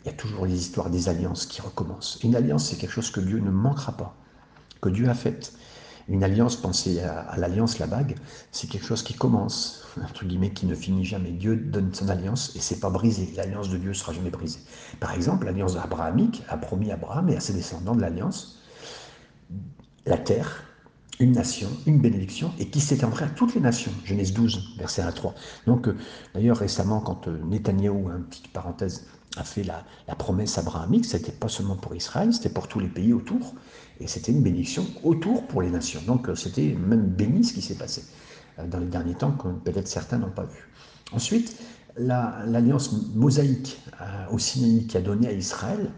il 0.04 0.08
y 0.08 0.14
a 0.14 0.14
toujours 0.14 0.46
les 0.46 0.54
histoires 0.54 0.90
des 0.90 1.10
alliances 1.10 1.46
qui 1.46 1.62
recommencent. 1.62 2.20
Une 2.24 2.36
alliance, 2.36 2.70
c'est 2.70 2.78
quelque 2.78 2.92
chose 2.92 3.12
que 3.12 3.20
Dieu 3.20 3.40
ne 3.40 3.50
manquera 3.50 3.98
pas, 3.98 4.16
que 4.82 4.90
Dieu 4.90 5.10
a 5.10 5.14
fait. 5.16 5.54
Une 6.10 6.24
alliance, 6.24 6.56
pensez 6.56 7.02
à, 7.02 7.36
l'alliance, 7.38 7.80
la 7.80 7.88
bague, 7.88 8.16
c'est 8.52 8.70
quelque 8.70 8.86
chose 8.86 9.04
qui 9.04 9.14
commence, 9.14 9.86
entre 10.04 10.26
guillemets, 10.26 10.52
qui 10.52 10.66
ne 10.66 10.76
finit 10.76 11.06
jamais. 11.06 11.32
Dieu 11.32 11.58
donne 11.58 11.94
son 11.94 12.08
alliance 12.10 12.56
et 12.56 12.60
c'est 12.60 12.80
pas 12.80 12.90
brisé. 12.90 13.34
L'alliance 13.36 13.70
de 13.70 13.78
Dieu 13.78 13.94
sera 13.94 14.14
jamais 14.14 14.30
brisée. 14.30 14.60
Par 15.00 15.14
exemple, 15.14 15.46
l'alliance 15.46 15.76
abrahamique 15.76 16.44
a 16.48 16.58
promis 16.58 16.92
à 16.92 16.94
Abraham 16.94 17.30
et 17.30 17.36
à 17.36 17.40
ses 17.40 17.54
descendants 17.54 17.96
de 17.96 18.02
l'alliance 18.02 18.58
la 20.08 20.18
terre, 20.18 20.64
une 21.20 21.34
nation, 21.34 21.70
une 21.86 22.00
bénédiction, 22.00 22.54
et 22.60 22.70
qui 22.70 22.80
s'étendrait 22.80 23.26
à 23.26 23.30
toutes 23.30 23.56
les 23.56 23.62
nations. 23.62 23.92
Genèse 24.06 24.34
12, 24.34 24.78
verset 24.78 25.02
1 25.02 25.08
à 25.08 25.12
3. 25.12 25.34
Donc, 25.66 25.88
euh, 25.88 25.98
d'ailleurs, 26.34 26.58
récemment, 26.58 27.02
quand 27.02 27.28
euh, 27.28 27.38
Netanyahou, 27.44 28.10
une 28.10 28.24
petite 28.24 28.48
parenthèse, 28.50 29.08
a 29.36 29.44
fait 29.44 29.64
la, 29.64 29.84
la 30.08 30.16
promesse 30.16 30.58
abrahamique, 30.58 31.06
c'était 31.06 31.32
pas 31.32 31.50
seulement 31.50 31.76
pour 31.76 31.94
Israël, 31.96 32.34
c'était 32.34 32.50
pour 32.50 32.68
tous 32.68 32.80
les 32.80 32.88
pays 32.88 33.14
autour. 33.14 33.54
Et 34.00 34.08
c'était 34.08 34.32
une 34.32 34.42
bénédiction 34.42 34.86
autour 35.04 35.48
pour 35.48 35.62
les 35.62 35.70
nations. 35.70 36.02
Donc 36.06 36.30
euh, 36.30 36.36
c'était 36.36 36.76
même 36.76 37.08
béni 37.08 37.44
ce 37.44 37.54
qui 37.54 37.62
s'est 37.62 37.76
passé 37.76 38.04
euh, 38.60 38.68
dans 38.68 38.80
les 38.80 38.86
derniers 38.86 39.16
temps, 39.16 39.32
que 39.32 39.48
peut-être 39.48 39.88
certains 39.88 40.18
n'ont 40.18 40.30
pas 40.30 40.46
vu. 40.46 40.70
Ensuite, 41.12 41.58
l'alliance 41.98 42.92
mosaïque 43.16 43.82
euh, 44.02 44.26
au 44.32 44.38
Sinaï 44.38 44.86
qui 44.86 44.98
a 44.98 45.02
donné 45.02 45.28
à 45.28 45.32
Israël 45.32 45.92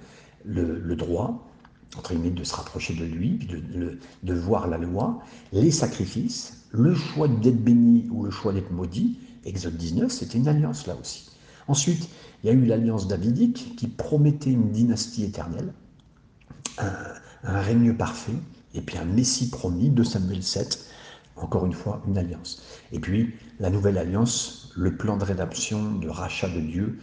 le, 0.45 0.95
droit, 0.95 1.49
entre 1.97 2.13
guillemets, 2.13 2.29
de 2.29 2.43
se 2.43 2.55
rapprocher 2.55 2.93
de 2.93 3.03
lui, 3.03 3.39
de, 4.23 4.33
voir 4.33 4.67
la 4.67 4.77
loi, 4.77 5.19
les 5.51 5.71
sacrifices, 5.71 6.65
le 6.71 6.95
choix 6.95 7.27
d'être 7.27 7.61
béni 7.61 8.07
ou 8.11 8.23
le 8.23 8.31
choix 8.31 8.53
d'être 8.53 8.71
maudit, 8.71 9.19
Exode 9.45 9.75
19, 9.75 10.11
c'était 10.11 10.37
une 10.37 10.47
alliance 10.47 10.87
là 10.87 10.95
aussi. 10.99 11.29
Ensuite, 11.67 12.09
il 12.43 12.47
y 12.47 12.49
a 12.49 12.53
eu 12.53 12.65
l'alliance 12.65 13.07
davidique 13.07 13.75
qui 13.77 13.87
promettait 13.87 14.51
une 14.51 14.71
dynastie 14.71 15.23
éternelle, 15.23 15.73
règne 17.43 17.93
parfait, 17.93 18.36
et 18.74 18.81
puis 18.81 18.98
un 18.98 19.05
Messie 19.05 19.50
promis, 19.50 19.89
de 19.89 20.03
Samuel 20.03 20.43
7, 20.43 20.86
encore 21.36 21.65
une 21.65 21.74
fois, 21.74 22.01
une 22.08 22.17
alliance. 22.17 22.62
Et 22.91 23.00
puis, 23.00 23.34
la 23.60 23.69
nouvelle 23.69 23.98
alliance, 23.98 24.72
le 24.75 24.96
plan 24.96 25.17
de 25.17 25.24
rédemption, 25.24 25.96
de 25.96 26.10
rachat 26.10 26.50
de 26.50 26.60
Dieu, 26.60 27.00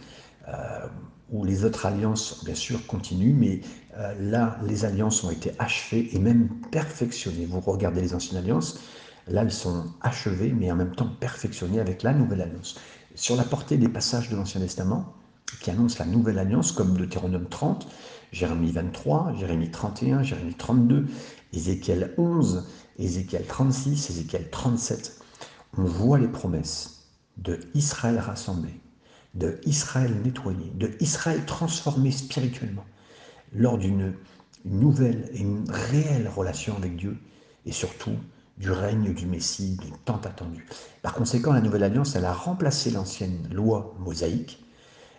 euh, 0.47 0.87
où 1.29 1.43
les 1.43 1.65
autres 1.65 1.85
alliances, 1.85 2.43
bien 2.45 2.55
sûr, 2.55 2.85
continuent, 2.87 3.35
mais 3.35 3.61
euh, 3.97 4.13
là, 4.19 4.57
les 4.65 4.85
alliances 4.85 5.23
ont 5.23 5.31
été 5.31 5.51
achevées 5.59 6.09
et 6.13 6.19
même 6.19 6.49
perfectionnées. 6.71 7.45
Vous 7.45 7.59
regardez 7.59 8.01
les 8.01 8.13
anciennes 8.13 8.41
alliances, 8.41 8.79
là, 9.27 9.41
elles 9.41 9.51
sont 9.51 9.85
achevées, 10.01 10.53
mais 10.53 10.71
en 10.71 10.75
même 10.75 10.95
temps 10.95 11.09
perfectionnées 11.19 11.79
avec 11.79 12.03
la 12.03 12.13
nouvelle 12.13 12.41
alliance. 12.41 12.79
Sur 13.15 13.35
la 13.35 13.43
portée 13.43 13.77
des 13.77 13.89
passages 13.89 14.29
de 14.29 14.35
l'Ancien 14.35 14.61
Testament, 14.61 15.13
qui 15.61 15.71
annoncent 15.71 15.97
la 15.99 16.05
nouvelle 16.05 16.39
alliance, 16.39 16.71
comme 16.71 16.97
Deutéronome 16.97 17.47
30, 17.47 17.87
Jérémie 18.31 18.71
23, 18.71 19.33
Jérémie 19.39 19.71
31, 19.71 20.23
Jérémie 20.23 20.53
32, 20.53 21.07
Ézéchiel 21.53 22.13
11, 22.17 22.65
Ézéchiel 22.99 23.45
36, 23.45 24.09
Ézéchiel 24.09 24.49
37, 24.49 25.19
on 25.77 25.83
voit 25.83 26.19
les 26.19 26.27
promesses 26.27 27.07
de 27.37 27.59
Israël 27.73 28.19
rassemblé, 28.19 28.71
de 29.35 29.59
Israël 29.65 30.13
nettoyé, 30.23 30.71
de 30.75 30.91
Israël 30.99 31.45
transformé 31.45 32.11
spirituellement, 32.11 32.85
lors 33.53 33.77
d'une 33.77 34.13
nouvelle 34.65 35.29
et 35.33 35.39
une 35.39 35.69
réelle 35.69 36.27
relation 36.27 36.75
avec 36.75 36.95
Dieu, 36.95 37.17
et 37.65 37.71
surtout 37.71 38.15
du 38.57 38.71
règne 38.71 39.13
du 39.13 39.25
Messie, 39.27 39.77
du 39.77 39.91
tant 40.05 40.17
attendu. 40.17 40.65
Par 41.01 41.13
conséquent, 41.13 41.53
la 41.53 41.61
Nouvelle 41.61 41.83
Alliance, 41.83 42.15
elle 42.15 42.25
a 42.25 42.33
remplacé 42.33 42.89
l'ancienne 42.89 43.47
loi 43.51 43.95
mosaïque, 43.99 44.65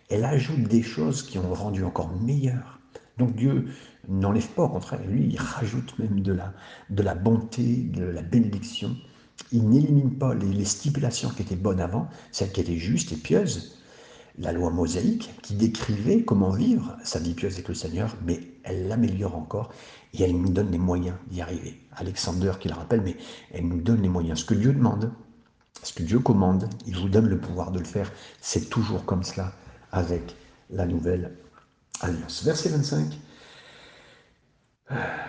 elle 0.08 0.24
ajoute 0.24 0.62
des 0.62 0.82
choses 0.82 1.22
qui 1.22 1.38
ont 1.38 1.52
rendu 1.52 1.84
encore 1.84 2.10
meilleur. 2.20 2.78
Donc 3.18 3.34
Dieu 3.34 3.66
n'enlève 4.08 4.48
pas, 4.48 4.64
au 4.64 4.68
contraire, 4.68 5.00
lui, 5.06 5.28
il 5.30 5.38
rajoute 5.38 5.98
même 5.98 6.20
de 6.20 6.32
la, 6.32 6.54
de 6.90 7.02
la 7.02 7.14
bonté, 7.14 7.62
de 7.62 8.04
la 8.04 8.22
bénédiction. 8.22 8.96
Il 9.52 9.68
n'élimine 9.68 10.16
pas 10.16 10.34
les, 10.34 10.46
les, 10.46 10.64
stipulations 10.64 11.30
qui 11.30 11.42
étaient 11.42 11.56
bonnes 11.56 11.80
avant, 11.80 12.08
celles 12.32 12.52
qui 12.52 12.60
étaient 12.60 12.76
justes 12.76 13.12
et 13.12 13.16
pieuses. 13.16 13.82
La 14.38 14.52
loi 14.52 14.70
mosaïque 14.70 15.30
qui 15.42 15.54
décrivait 15.54 16.22
comment 16.22 16.50
vivre 16.50 16.96
sa 17.02 17.18
vie 17.18 17.34
pieuse 17.34 17.54
avec 17.54 17.68
le 17.68 17.74
Seigneur, 17.74 18.16
mais 18.24 18.40
elle 18.62 18.86
l'améliore 18.86 19.36
encore 19.36 19.72
et 20.14 20.22
elle 20.22 20.40
nous 20.40 20.50
donne 20.50 20.70
les 20.70 20.78
moyens 20.78 21.16
d'y 21.28 21.40
arriver. 21.40 21.80
Alexander 21.96 22.52
qui 22.60 22.68
le 22.68 22.74
rappelle, 22.74 23.00
mais 23.00 23.16
elle 23.52 23.66
nous 23.66 23.80
donne 23.80 24.00
les 24.00 24.08
moyens. 24.08 24.40
Ce 24.40 24.44
que 24.44 24.54
Dieu 24.54 24.72
demande, 24.72 25.12
ce 25.82 25.92
que 25.92 26.04
Dieu 26.04 26.20
commande, 26.20 26.68
il 26.86 26.96
vous 26.96 27.08
donne 27.08 27.28
le 27.28 27.40
pouvoir 27.40 27.72
de 27.72 27.80
le 27.80 27.84
faire. 27.84 28.12
C'est 28.40 28.70
toujours 28.70 29.04
comme 29.04 29.24
cela 29.24 29.52
avec 29.92 30.36
la 30.70 30.86
nouvelle 30.86 31.32
alliance. 32.00 32.44
Verset 32.44 32.70
25. 32.70 33.18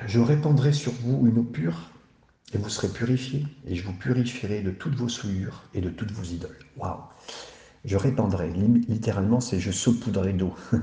Je 0.07 0.19
répandrai 0.19 0.73
sur 0.73 0.91
vous 0.93 1.27
une 1.27 1.39
eau 1.39 1.43
pure 1.43 1.91
et 2.53 2.57
vous 2.57 2.69
serez 2.69 2.87
purifiés 2.87 3.45
et 3.67 3.75
je 3.75 3.83
vous 3.83 3.93
purifierai 3.93 4.61
de 4.61 4.71
toutes 4.71 4.95
vos 4.95 5.09
souillures 5.09 5.63
et 5.73 5.81
de 5.81 5.89
toutes 5.89 6.11
vos 6.11 6.23
idoles. 6.23 6.57
Waouh 6.77 6.99
Je 7.85 7.97
répandrai, 7.97 8.51
littéralement 8.87 9.39
c'est 9.39 9.59
je 9.59 9.71
saupoudrerai 9.71 10.33
d'eau, 10.33 10.53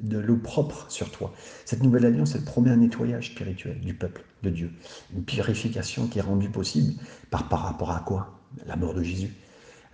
de 0.00 0.18
l'eau 0.18 0.36
propre 0.36 0.86
sur 0.90 1.10
toi. 1.10 1.32
Cette 1.64 1.82
nouvelle 1.82 2.06
alliance, 2.06 2.34
elle 2.34 2.44
promet 2.44 2.70
un 2.70 2.76
nettoyage 2.76 3.30
spirituel 3.30 3.80
du 3.80 3.94
peuple 3.94 4.24
de 4.42 4.50
Dieu, 4.50 4.72
une 5.14 5.24
purification 5.24 6.08
qui 6.08 6.18
est 6.18 6.22
rendue 6.22 6.50
possible 6.50 7.00
par, 7.30 7.48
par 7.48 7.60
rapport 7.62 7.92
à 7.92 8.00
quoi? 8.00 8.38
La 8.66 8.76
mort 8.76 8.92
de 8.92 9.02
Jésus. 9.02 9.32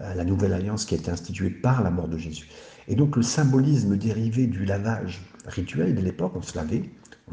Euh, 0.01 0.15
la 0.15 0.25
nouvelle 0.25 0.53
alliance 0.53 0.85
qui 0.85 0.95
a 0.95 0.99
été 0.99 1.11
instituée 1.11 1.51
par 1.51 1.83
la 1.83 1.91
mort 1.91 2.07
de 2.07 2.17
Jésus. 2.17 2.49
Et 2.87 2.95
donc 2.95 3.17
le 3.17 3.23
symbolisme 3.23 3.97
dérivé 3.97 4.47
du 4.47 4.65
lavage 4.65 5.23
rituel 5.45 5.97
de 5.97 6.01
l'époque, 6.01 6.35
on 6.37 6.43
se 6.43 6.57
lavait, 6.57 6.85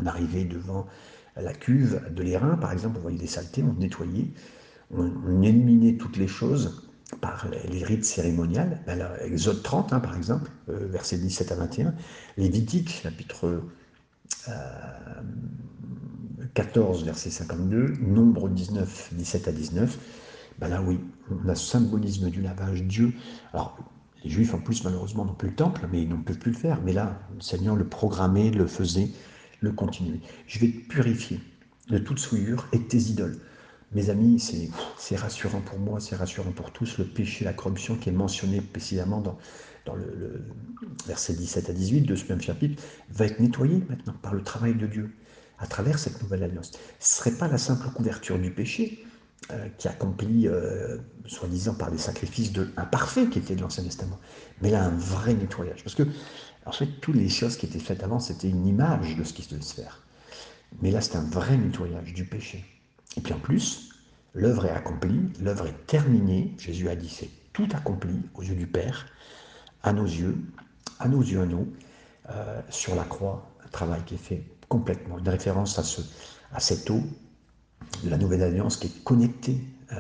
on 0.02 0.08
arrivait 0.08 0.46
devant 0.46 0.88
la 1.36 1.54
cuve 1.54 2.02
de 2.12 2.24
l'airain, 2.24 2.58
par 2.58 2.72
exemple, 2.72 2.98
on 2.98 3.02
voyait 3.02 3.20
des 3.20 3.28
saletés, 3.28 3.62
on 3.62 3.74
nettoyait, 3.74 4.32
on, 4.90 5.44
éliminait 5.44 5.98
toutes 5.98 6.18
les 6.18 6.28
choses 6.28 6.90
par 7.22 7.48
les 7.70 7.84
rites 7.84 8.06
cérémoniales. 8.06 8.82
Exode 9.24 9.62
30, 9.62 9.94
hein, 9.94 10.00
par 10.00 10.18
exemple, 10.18 10.50
euh, 10.70 10.88
versets 10.88 11.20
17 11.20 11.52
à 11.52 11.56
21, 11.56 11.94
Lévitique, 12.38 13.02
chapitre 13.04 13.62
14, 16.56 17.02
euh, 17.02 17.06
verset 17.06 17.30
52, 17.30 17.94
Nombre 18.02 18.50
19, 18.50 19.10
17 19.14 19.48
à 19.50 19.52
19, 19.52 20.00
ben 20.60 20.68
là 20.70 20.82
oui, 20.82 21.00
on 21.30 21.50
a 21.50 21.56
ce 21.56 21.66
symbolisme 21.66 22.30
du 22.30 22.42
lavage 22.42 22.84
Dieu. 22.84 23.14
Alors, 23.54 23.78
les 24.24 24.30
Juifs 24.30 24.54
en 24.54 24.60
plus 24.60 24.84
malheureusement 24.84 25.26
n'ont 25.26 25.34
plus 25.34 25.50
le 25.50 25.56
temple, 25.56 25.88
mais 25.92 26.02
ils 26.02 26.10
ne 26.10 26.16
peuvent 26.16 26.40
plus 26.40 26.52
le 26.52 26.58
faire. 26.58 26.82
Mais 26.84 26.94
là, 26.94 27.20
le 27.34 27.42
Seigneur 27.42 27.76
le 27.76 27.88
programmait, 27.88 28.52
le 28.52 28.68
faisait, 28.68 29.10
le 29.62 29.72
continuait. 29.72 30.22
Je 30.48 30.60
vais 30.60 30.68
te 30.68 30.88
purifier 30.88 31.40
de 31.90 31.98
toute 31.98 32.20
souillure 32.20 32.68
et 32.72 32.80
de 32.80 32.84
tes 32.84 32.98
idoles. 32.98 33.38
Mes 33.92 34.10
amis, 34.10 34.44
c'est 34.98 35.16
rassurant 35.16 35.62
pour 35.62 35.80
moi, 35.80 36.00
c'est 36.00 36.16
rassurant 36.16 36.52
pour 36.52 36.72
tous. 36.72 36.98
Le 36.98 37.06
péché, 37.06 37.46
la 37.46 37.54
corruption 37.54 37.96
qui 37.96 38.10
est 38.10 38.14
mentionné 38.14 38.60
précisément 38.60 39.22
dans, 39.22 39.38
dans 39.86 39.96
le, 39.96 40.06
le, 40.18 40.44
verset 41.08 41.34
17 41.34 41.70
à 41.70 41.74
18 41.74 42.02
de 42.02 42.16
ce 42.16 42.28
même 42.28 42.42
chapitre, 42.42 42.82
va 43.10 43.26
être 43.26 43.40
nettoyé 43.40 43.84
maintenant 43.88 44.16
par 44.22 44.34
le 44.34 44.42
travail 44.42 44.74
de 44.76 44.88
Dieu 44.88 45.16
à 45.60 45.68
travers 45.68 46.00
cette 46.00 46.22
nouvelle 46.22 46.44
alliance. 46.44 46.72
Ce 46.72 46.78
ne 46.78 47.30
serait 47.30 47.38
pas 47.38 47.48
la 47.48 47.58
simple 47.58 47.88
couverture 47.90 48.40
du 48.40 48.52
péché, 48.52 49.06
qui 49.78 49.88
accomplit, 49.88 50.48
euh, 50.48 50.98
soi-disant, 51.26 51.76
par 51.76 51.92
les 51.92 51.98
sacrifices 51.98 52.52
de 52.52 52.70
imparfaits 52.78 53.30
qui 53.30 53.40
étaient 53.40 53.56
de 53.56 53.62
l'Ancien 53.62 53.84
Testament. 53.84 54.20
Mais 54.62 54.72
là, 54.72 54.84
un 54.84 54.98
vrai 54.98 55.34
nettoyage. 55.34 55.84
Parce 55.84 55.96
que, 55.96 56.04
en 56.66 56.72
fait, 56.72 56.88
toutes 57.02 57.16
les 57.16 57.30
choses 57.30 57.58
qui 57.58 57.66
étaient 57.66 57.80
faites 57.80 58.04
avant, 58.04 58.20
c'était 58.20 58.50
une 58.50 58.66
image 58.66 59.16
de 59.16 59.24
ce 59.24 59.34
qui 59.34 59.48
devait 59.48 59.62
se 59.62 59.76
faire. 59.76 60.02
Mais 60.82 60.92
là, 60.92 61.02
c'est 61.02 61.16
un 61.16 61.24
vrai 61.24 61.58
nettoyage 61.58 62.14
du 62.14 62.26
péché. 62.26 62.66
Et 63.18 63.22
puis 63.22 63.34
en 63.34 63.40
plus, 63.40 63.90
l'œuvre 64.34 64.66
est 64.66 64.72
accomplie, 64.72 65.22
l'œuvre 65.42 65.68
est 65.68 65.86
terminée. 65.88 66.54
Jésus 66.58 66.90
a 66.90 66.96
dit, 66.96 67.10
c'est 67.10 67.30
tout 67.54 67.68
accompli 67.74 68.20
aux 68.34 68.42
yeux 68.42 68.56
du 68.56 68.68
Père, 68.68 69.06
à 69.84 69.94
nos 69.94 70.06
yeux, 70.06 70.36
à 71.00 71.08
nos 71.08 71.22
yeux 71.22 71.42
à 71.42 71.46
nous, 71.46 71.72
euh, 72.30 72.62
sur 72.70 72.96
la 72.96 73.04
croix, 73.04 73.48
un 73.64 73.70
travail 73.70 74.02
qui 74.06 74.16
est 74.16 74.18
fait 74.18 74.44
complètement. 74.70 75.20
Une 75.20 75.30
référence 75.30 75.78
à, 75.78 75.84
ce, 75.84 76.02
à 76.52 76.60
cette 76.60 76.90
eau 76.90 77.04
de 78.04 78.10
la 78.10 78.18
nouvelle 78.18 78.44
alliance 78.44 78.78
qui 78.78 78.88
est 78.88 79.04
connectée 79.04 79.60
euh, 79.92 79.96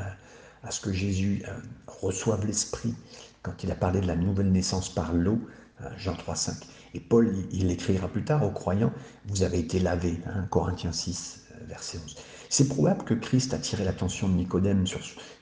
à 0.63 0.71
ce 0.71 0.81
que 0.81 0.91
Jésus 0.91 1.43
euh, 1.47 1.51
reçoive 1.87 2.45
l'Esprit 2.45 2.95
quand 3.41 3.63
il 3.63 3.71
a 3.71 3.75
parlé 3.75 4.01
de 4.01 4.07
la 4.07 4.15
nouvelle 4.15 4.51
naissance 4.51 4.93
par 4.93 5.13
l'eau, 5.13 5.39
euh, 5.81 5.89
Jean 5.97 6.13
3,5. 6.13 6.63
Et 6.93 6.99
Paul, 6.99 7.35
il, 7.51 7.69
écrira 7.69 8.07
plus 8.07 8.23
tard 8.23 8.43
aux 8.43 8.51
croyants, 8.51 8.93
vous 9.25 9.43
avez 9.43 9.59
été 9.59 9.79
lavés, 9.79 10.17
hein, 10.27 10.45
Corinthiens 10.49 10.93
6, 10.93 11.43
verset 11.67 11.99
11. 12.03 12.15
C'est 12.49 12.67
probable 12.69 13.03
que 13.03 13.13
Christ 13.13 13.53
a 13.53 13.57
tiré 13.57 13.83
l'attention 13.83 14.29
de 14.29 14.33
Nicodème 14.33 14.85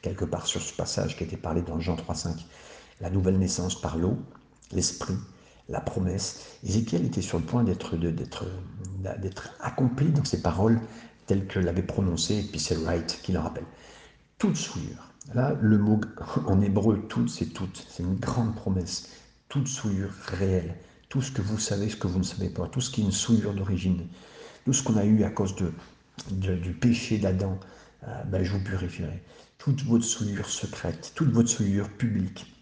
quelque 0.02 0.26
part 0.26 0.48
sur 0.48 0.62
ce 0.62 0.74
passage 0.74 1.16
qui 1.16 1.24
était 1.24 1.38
parlé 1.38 1.62
dans 1.62 1.80
Jean 1.80 1.96
3,5. 1.96 2.46
La 3.02 3.10
nouvelle 3.10 3.38
naissance 3.38 3.80
par 3.80 3.98
l'eau, 3.98 4.18
l'Esprit, 4.72 5.18
la 5.70 5.80
promesse. 5.80 6.42
Ézéchiel 6.64 7.06
était 7.06 7.22
sur 7.22 7.38
le 7.38 7.46
point 7.46 7.64
d'être 7.64 7.96
accompli 9.62 10.08
dans 10.08 10.26
ses 10.26 10.42
paroles 10.42 10.80
tel 11.26 11.48
que 11.48 11.60
l'avait 11.60 11.84
prononcé 11.84 12.40
Epicel 12.40 12.80
Wright, 12.80 13.20
qui 13.24 13.32
le 13.32 13.40
rappelle. 13.40 13.66
Toute 14.38 14.56
souillure. 14.56 15.10
Là, 15.34 15.56
le 15.62 15.78
mot 15.78 16.02
en 16.48 16.62
hébreu, 16.62 17.06
toute, 17.08 17.30
c'est 17.30 17.48
toute. 17.48 17.86
C'est 17.90 18.04
une 18.04 18.16
grande 18.16 18.56
promesse. 18.56 19.10
Toute 19.50 19.68
souillure 19.68 20.12
réelle. 20.28 20.76
Tout 21.10 21.22
ce 21.22 21.32
que 21.32 21.42
vous 21.42 21.60
savez, 21.60 21.90
ce 21.90 21.96
que 21.96 22.08
vous 22.08 22.20
ne 22.20 22.24
savez 22.24 22.50
pas. 22.50 22.68
Tout 22.68 22.82
ce 22.82 22.90
qui 22.92 23.02
est 23.02 23.06
une 23.06 23.12
souillure 23.12 23.54
d'origine. 23.54 24.08
Tout 24.66 24.74
ce 24.74 24.84
qu'on 24.84 24.98
a 24.98 25.06
eu 25.06 25.24
à 25.24 25.30
cause 25.30 25.56
de, 25.56 25.72
du 26.56 26.74
péché 26.74 27.18
d'Adam, 27.18 27.60
euh, 28.08 28.24
ben, 28.26 28.44
je 28.44 28.52
vous 28.52 28.64
purifierai. 28.64 29.22
Toute 29.58 29.84
votre 29.84 30.04
souillure 30.04 30.50
secrète, 30.50 31.14
toute 31.16 31.30
votre 31.32 31.50
souillure 31.50 31.90
publique, 31.90 32.54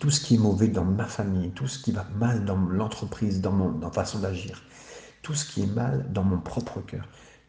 tout 0.00 0.10
ce 0.10 0.20
qui 0.20 0.34
est 0.34 0.38
mauvais 0.38 0.68
dans 0.68 0.84
ma 0.84 1.06
famille, 1.06 1.50
tout 1.50 1.66
ce 1.66 1.78
qui 1.78 1.92
va 1.92 2.04
mal 2.16 2.44
dans 2.44 2.56
l'entreprise, 2.56 3.40
dans, 3.40 3.52
mon, 3.52 3.90
façon 3.90 4.18
d'agir, 4.20 4.62
tout 5.22 5.34
ce 5.34 5.44
qui 5.44 5.62
est 5.62 5.74
mal 5.74 6.06
dans 6.12 6.24
mon 6.24 6.38
propre 6.38 6.80
cœur, 6.80 7.08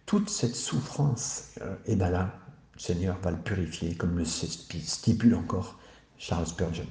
toute 0.09 0.31
cette 0.31 0.55
souffrance, 0.55 1.51
et 1.57 1.61
euh, 1.61 1.75
eh 1.85 1.95
bien 1.95 2.09
là, 2.09 2.33
le 2.73 2.79
Seigneur 2.79 3.19
va 3.19 3.29
le 3.29 3.37
purifier, 3.37 3.93
comme 3.93 4.17
le 4.17 4.25
stipule 4.25 5.35
encore 5.35 5.77
Charles 6.17 6.47
Spurgeon. 6.47 6.87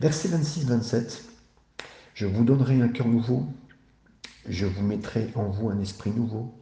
Verset 0.00 0.28
26-27, 0.28 1.22
je 2.12 2.26
vous 2.26 2.44
donnerai 2.44 2.82
un 2.82 2.88
cœur 2.88 3.08
nouveau, 3.08 3.46
je 4.46 4.66
vous 4.66 4.82
mettrai 4.82 5.30
en 5.34 5.48
vous 5.48 5.70
un 5.70 5.80
esprit 5.80 6.10
nouveau, 6.10 6.54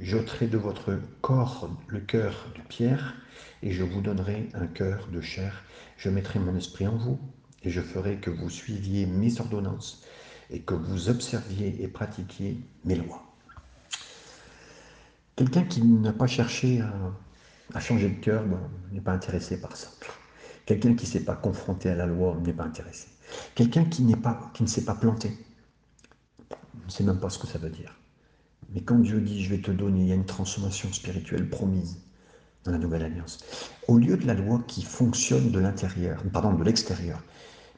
j'ôterai 0.00 0.46
de 0.46 0.56
votre 0.56 0.98
corps 1.20 1.76
le 1.88 2.00
cœur 2.00 2.50
de 2.56 2.62
pierre, 2.62 3.14
et 3.62 3.72
je 3.72 3.84
vous 3.84 4.00
donnerai 4.00 4.48
un 4.54 4.66
cœur 4.66 5.08
de 5.08 5.20
chair, 5.20 5.62
je 5.98 6.08
mettrai 6.08 6.38
mon 6.38 6.56
esprit 6.56 6.86
en 6.86 6.96
vous, 6.96 7.20
et 7.64 7.68
je 7.68 7.82
ferai 7.82 8.16
que 8.16 8.30
vous 8.30 8.48
suiviez 8.48 9.04
mes 9.04 9.38
ordonnances, 9.42 10.04
et 10.48 10.60
que 10.60 10.72
vous 10.72 11.10
observiez 11.10 11.82
et 11.82 11.88
pratiquiez 11.88 12.56
mes 12.86 12.96
lois. 12.96 13.27
Quelqu'un 15.38 15.62
qui 15.62 15.84
n'a 15.84 16.12
pas 16.12 16.26
cherché 16.26 16.82
à, 17.72 17.78
changer 17.78 18.08
de 18.08 18.20
cœur 18.20 18.42
ben, 18.44 18.58
n'est 18.90 19.00
pas 19.00 19.12
intéressé 19.12 19.60
par 19.60 19.76
ça. 19.76 19.86
Quelqu'un 20.66 20.94
qui 20.94 21.04
ne 21.06 21.10
s'est 21.12 21.24
pas 21.24 21.36
confronté 21.36 21.88
à 21.90 21.94
la 21.94 22.06
loi 22.06 22.36
n'est 22.44 22.52
pas 22.52 22.64
intéressé. 22.64 23.06
Quelqu'un 23.54 23.84
qui, 23.84 24.02
ne 24.02 24.66
s'est 24.66 24.84
pas 24.84 24.94
planté 24.96 25.30
ne 26.84 26.90
sait 26.90 27.04
même 27.04 27.20
pas 27.20 27.30
ce 27.30 27.38
que 27.38 27.46
ça 27.46 27.58
veut 27.58 27.70
dire. 27.70 27.94
Mais 28.74 28.80
quand 28.80 28.98
Dieu 28.98 29.20
dit 29.20 29.44
je 29.44 29.50
vais 29.50 29.60
te 29.60 29.70
donner, 29.70 30.00
il 30.00 30.08
y 30.08 30.12
a 30.12 30.16
une 30.16 30.26
transformation 30.26 30.92
spirituelle 30.92 31.48
promise 31.48 32.00
dans 32.64 32.72
la 32.72 32.78
nouvelle 32.78 33.04
alliance. 33.04 33.38
Au 33.86 33.96
lieu 33.96 34.16
de 34.16 34.26
la 34.26 34.34
loi 34.34 34.60
qui 34.66 34.82
fonctionne 34.82 35.52
de 35.52 35.60
l'intérieur, 35.60 36.20
pardon, 36.32 36.52
de 36.52 36.64
l'extérieur, 36.64 37.22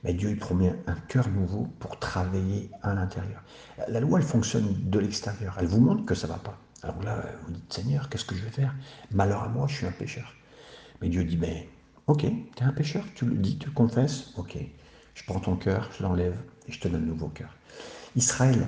mais 0.03 0.15
Dieu 0.15 0.31
il 0.31 0.39
promet 0.39 0.75
un 0.87 0.97
cœur 1.09 1.29
nouveau 1.29 1.69
pour 1.79 1.99
travailler 1.99 2.71
à 2.81 2.95
l'intérieur. 2.95 3.43
La 3.87 4.01
loi, 4.01 4.19
elle 4.19 4.25
fonctionne 4.25 4.65
de 4.89 4.99
l'extérieur. 4.99 5.59
Elle 5.61 5.67
vous 5.67 5.83
montre 5.83 6.07
que 6.07 6.15
ça 6.15 6.27
ne 6.27 6.33
va 6.33 6.39
pas. 6.39 6.59
Alors 6.83 7.03
là, 7.03 7.25
vous 7.45 7.53
dites, 7.53 7.73
Seigneur, 7.73 8.09
qu'est-ce 8.09 8.25
que 8.25 8.35
je 8.35 8.43
vais 8.43 8.51
faire? 8.51 8.75
Malheur 9.11 9.43
à 9.43 9.49
moi, 9.49 9.67
je 9.69 9.77
suis 9.77 9.87
un 9.87 9.93
pécheur. 9.93 10.35
Mais 11.01 11.09
Dieu 11.09 11.25
dit, 11.25 11.37
mais 11.37 11.69
ok, 12.07 12.21
tu 12.21 12.63
es 12.63 12.63
un 12.63 12.73
pécheur, 12.73 13.05
tu 13.15 13.27
le 13.27 13.37
dis, 13.37 13.59
tu 13.59 13.67
le 13.67 13.75
confesses, 13.75 14.33
ok. 14.37 14.59
Je 15.15 15.25
prends 15.25 15.41
ton 15.41 15.57
cœur, 15.57 15.91
je 15.97 16.03
l'enlève 16.03 16.37
et 16.67 16.73
je 16.73 16.81
te 16.81 16.89
donne 16.89 17.03
un 17.03 17.07
nouveau 17.07 17.29
cœur. 17.29 17.55
Israël, 18.17 18.67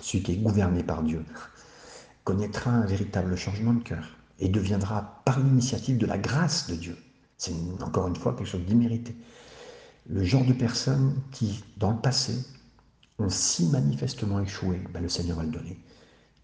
celui 0.00 0.22
qui 0.22 0.32
est 0.32 0.36
gouverné 0.36 0.82
par 0.82 1.02
Dieu, 1.02 1.24
connaîtra 2.24 2.70
un 2.70 2.86
véritable 2.86 3.36
changement 3.36 3.74
de 3.74 3.82
cœur 3.82 4.16
et 4.40 4.48
deviendra 4.48 5.22
par 5.24 5.38
l'initiative 5.38 5.98
de 5.98 6.06
la 6.06 6.18
grâce 6.18 6.68
de 6.68 6.74
Dieu. 6.74 6.96
C'est 7.36 7.52
encore 7.82 8.08
une 8.08 8.16
fois 8.16 8.34
quelque 8.34 8.48
chose 8.48 8.64
d'immérité. 8.64 9.14
Le 10.08 10.24
genre 10.24 10.44
de 10.44 10.52
personnes 10.52 11.14
qui, 11.30 11.64
dans 11.76 11.92
le 11.92 11.98
passé, 11.98 12.34
ont 13.18 13.28
si 13.28 13.68
manifestement 13.68 14.40
échoué, 14.40 14.80
ben 14.92 15.02
le 15.02 15.08
Seigneur 15.08 15.36
va 15.36 15.44
le 15.44 15.50
donner, 15.50 15.78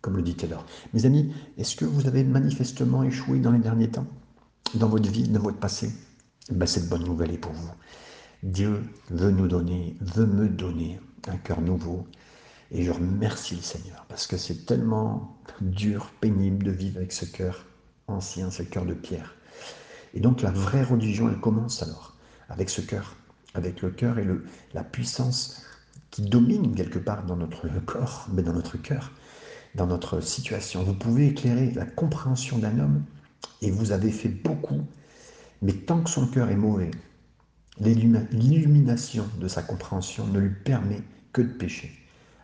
comme 0.00 0.16
le 0.16 0.22
dit 0.22 0.34
Taylor. 0.34 0.64
Mes 0.94 1.06
amis, 1.06 1.32
est-ce 1.58 1.76
que 1.76 1.84
vous 1.84 2.06
avez 2.06 2.24
manifestement 2.24 3.02
échoué 3.02 3.38
dans 3.38 3.52
les 3.52 3.58
derniers 3.58 3.90
temps, 3.90 4.06
dans 4.74 4.88
votre 4.88 5.10
vie, 5.10 5.28
dans 5.28 5.40
votre 5.40 5.58
passé? 5.58 5.90
Ben 6.50 6.66
Cette 6.66 6.88
bonne 6.88 7.04
nouvelle 7.04 7.32
est 7.32 7.38
pour 7.38 7.52
vous. 7.52 7.70
Dieu 8.42 8.82
veut 9.10 9.30
nous 9.30 9.46
donner, 9.46 9.96
veut 10.00 10.26
me 10.26 10.48
donner 10.48 10.98
un 11.28 11.36
cœur 11.36 11.60
nouveau. 11.60 12.06
Et 12.72 12.84
je 12.84 12.92
remercie 12.92 13.56
le 13.56 13.62
Seigneur 13.62 14.06
parce 14.08 14.26
que 14.26 14.36
c'est 14.36 14.64
tellement 14.64 15.36
dur, 15.60 16.12
pénible 16.20 16.64
de 16.64 16.70
vivre 16.70 16.98
avec 16.98 17.12
ce 17.12 17.24
cœur 17.24 17.66
ancien, 18.06 18.50
ce 18.50 18.62
cœur 18.62 18.86
de 18.86 18.94
pierre. 18.94 19.34
Et 20.14 20.20
donc 20.20 20.42
la 20.42 20.50
vraie 20.50 20.82
religion, 20.82 21.28
elle 21.28 21.40
commence 21.40 21.82
alors 21.82 22.16
avec 22.48 22.70
ce 22.70 22.80
cœur, 22.80 23.16
avec 23.54 23.82
le 23.82 23.90
cœur 23.90 24.18
et 24.18 24.24
le, 24.24 24.44
la 24.72 24.84
puissance 24.84 25.62
qui 26.10 26.22
domine 26.22 26.74
quelque 26.74 26.98
part 26.98 27.24
dans 27.24 27.36
notre 27.36 27.68
corps, 27.84 28.26
mais 28.32 28.42
dans 28.42 28.52
notre 28.52 28.76
cœur, 28.76 29.12
dans 29.74 29.86
notre 29.86 30.20
situation. 30.20 30.82
Vous 30.82 30.94
pouvez 30.94 31.28
éclairer 31.28 31.70
la 31.72 31.84
compréhension 31.84 32.58
d'un 32.58 32.78
homme 32.78 33.04
et 33.62 33.70
vous 33.70 33.92
avez 33.92 34.10
fait 34.10 34.28
beaucoup, 34.28 34.82
mais 35.62 35.72
tant 35.72 36.00
que 36.00 36.10
son 36.10 36.26
cœur 36.26 36.50
est 36.50 36.56
mauvais, 36.56 36.90
l'illumination 37.80 39.26
de 39.38 39.48
sa 39.48 39.62
compréhension 39.62 40.26
ne 40.26 40.38
lui 40.38 40.54
permet 40.64 41.02
que 41.32 41.42
de 41.42 41.48
pécher, 41.48 41.92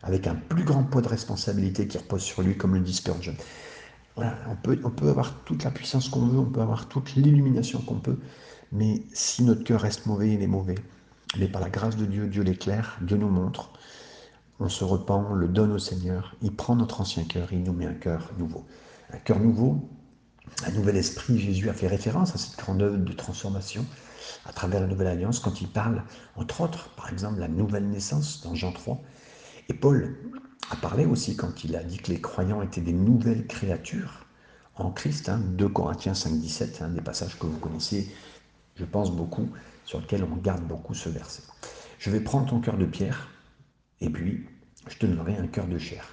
avec 0.03 0.27
un 0.27 0.35
plus 0.35 0.65
grand 0.65 0.85
poids 0.85 1.03
de 1.03 1.09
responsabilité 1.09 1.87
qui 1.89 1.99
repose 1.99 2.23
sur 2.23 2.43
lui, 2.43 2.57
comme 2.57 2.75
le 2.75 2.81
dit 2.81 2.95
Spurgeon. 2.95 3.35
on, 4.17 4.57
peut, 4.63 4.81
on 4.85 4.91
peut 4.91 5.09
avoir 5.09 5.35
toute 5.45 5.65
la 5.65 5.71
puissance 5.71 6.09
qu'on 6.09 6.27
veut, 6.27 6.39
on 6.39 6.47
peut 6.47 6.63
avoir 6.63 6.89
toute 6.89 7.15
l'illumination 7.15 7.81
qu'on 7.81 8.01
peut, 8.01 8.19
mais 8.73 9.03
si 9.13 9.43
notre 9.43 9.65
cœur 9.65 9.81
reste 9.81 10.07
mauvais, 10.07 10.33
il 10.33 10.43
est 10.43 10.47
mauvais. 10.47 10.77
Mais 11.39 11.49
par 11.49 11.61
la 11.61 11.69
grâce 11.69 11.97
de 11.97 12.07
Dieu, 12.07 12.29
Dieu 12.29 12.43
l'éclaire, 12.43 12.99
Dieu 13.03 13.17
nous 13.17 13.29
montre. 13.29 13.73
On 14.59 14.69
se 14.69 14.85
repent, 14.85 15.27
on 15.31 15.35
le 15.35 15.49
donne 15.49 15.73
au 15.73 15.79
Seigneur. 15.79 16.35
Il 16.43 16.55
prend 16.55 16.77
notre 16.77 17.01
ancien 17.01 17.25
cœur, 17.25 17.53
il 17.53 17.63
nous 17.63 17.73
met 17.73 17.87
un 17.87 17.95
cœur 17.95 18.31
nouveau. 18.39 18.65
Un 19.13 19.19
cœur 19.19 19.39
nouveau, 19.39 19.89
un 20.65 20.71
nouvel 20.73 20.97
esprit. 20.97 21.39
Jésus 21.39 21.69
a 21.69 21.75
fait 21.75 21.89
référence 21.89 22.35
à 22.35 22.39
cette 22.39 22.57
grande 22.57 22.83
œuvre 22.83 22.97
de 22.97 23.13
transformation 23.13 23.85
à 24.47 24.53
travers 24.53 24.81
la 24.81 24.87
Nouvelle 24.87 25.09
Alliance 25.09 25.41
quand 25.41 25.61
il 25.61 25.69
parle, 25.69 26.03
entre 26.37 26.63
autres, 26.63 26.91
par 26.97 27.11
exemple, 27.11 27.39
la 27.39 27.49
nouvelle 27.49 27.89
naissance 27.89 28.43
dans 28.43 28.55
Jean 28.55 28.73
3. 28.73 29.01
Et 29.69 29.75
Paul 29.75 30.17
a 30.71 30.77
parlé 30.77 31.05
aussi 31.05 31.37
quand 31.37 31.65
il 31.65 31.77
a 31.77 31.83
dit 31.83 31.99
que 31.99 32.11
les 32.11 32.21
croyants 32.21 32.63
étaient 32.63 32.81
des 32.81 32.93
nouvelles 32.93 33.47
créatures 33.47 34.27
en 34.77 34.91
Christ, 34.91 35.29
hein, 35.29 35.41
2 35.43 35.69
Corinthiens 35.69 36.15
5, 36.15 36.33
17, 36.33 36.83
un 36.83 36.89
des 36.89 37.01
passages 37.01 37.39
que 37.39 37.47
vous 37.47 37.59
connaissez, 37.59 38.13
je 38.75 38.85
pense 38.85 39.11
beaucoup, 39.11 39.49
sur 39.85 40.01
lequel 40.01 40.25
on 40.25 40.37
garde 40.37 40.63
beaucoup 40.63 40.95
ce 40.95 41.09
verset. 41.09 41.43
Je 41.99 42.11
vais 42.11 42.21
prendre 42.21 42.47
ton 42.47 42.61
cœur 42.61 42.77
de 42.77 42.85
pierre, 42.85 43.29
et 44.01 44.11
puis 44.11 44.47
je 44.89 44.99
te 44.99 45.07
donnerai 45.07 45.37
un 45.37 45.47
cœur 45.47 45.67
de 45.67 45.79
chair. 45.79 46.05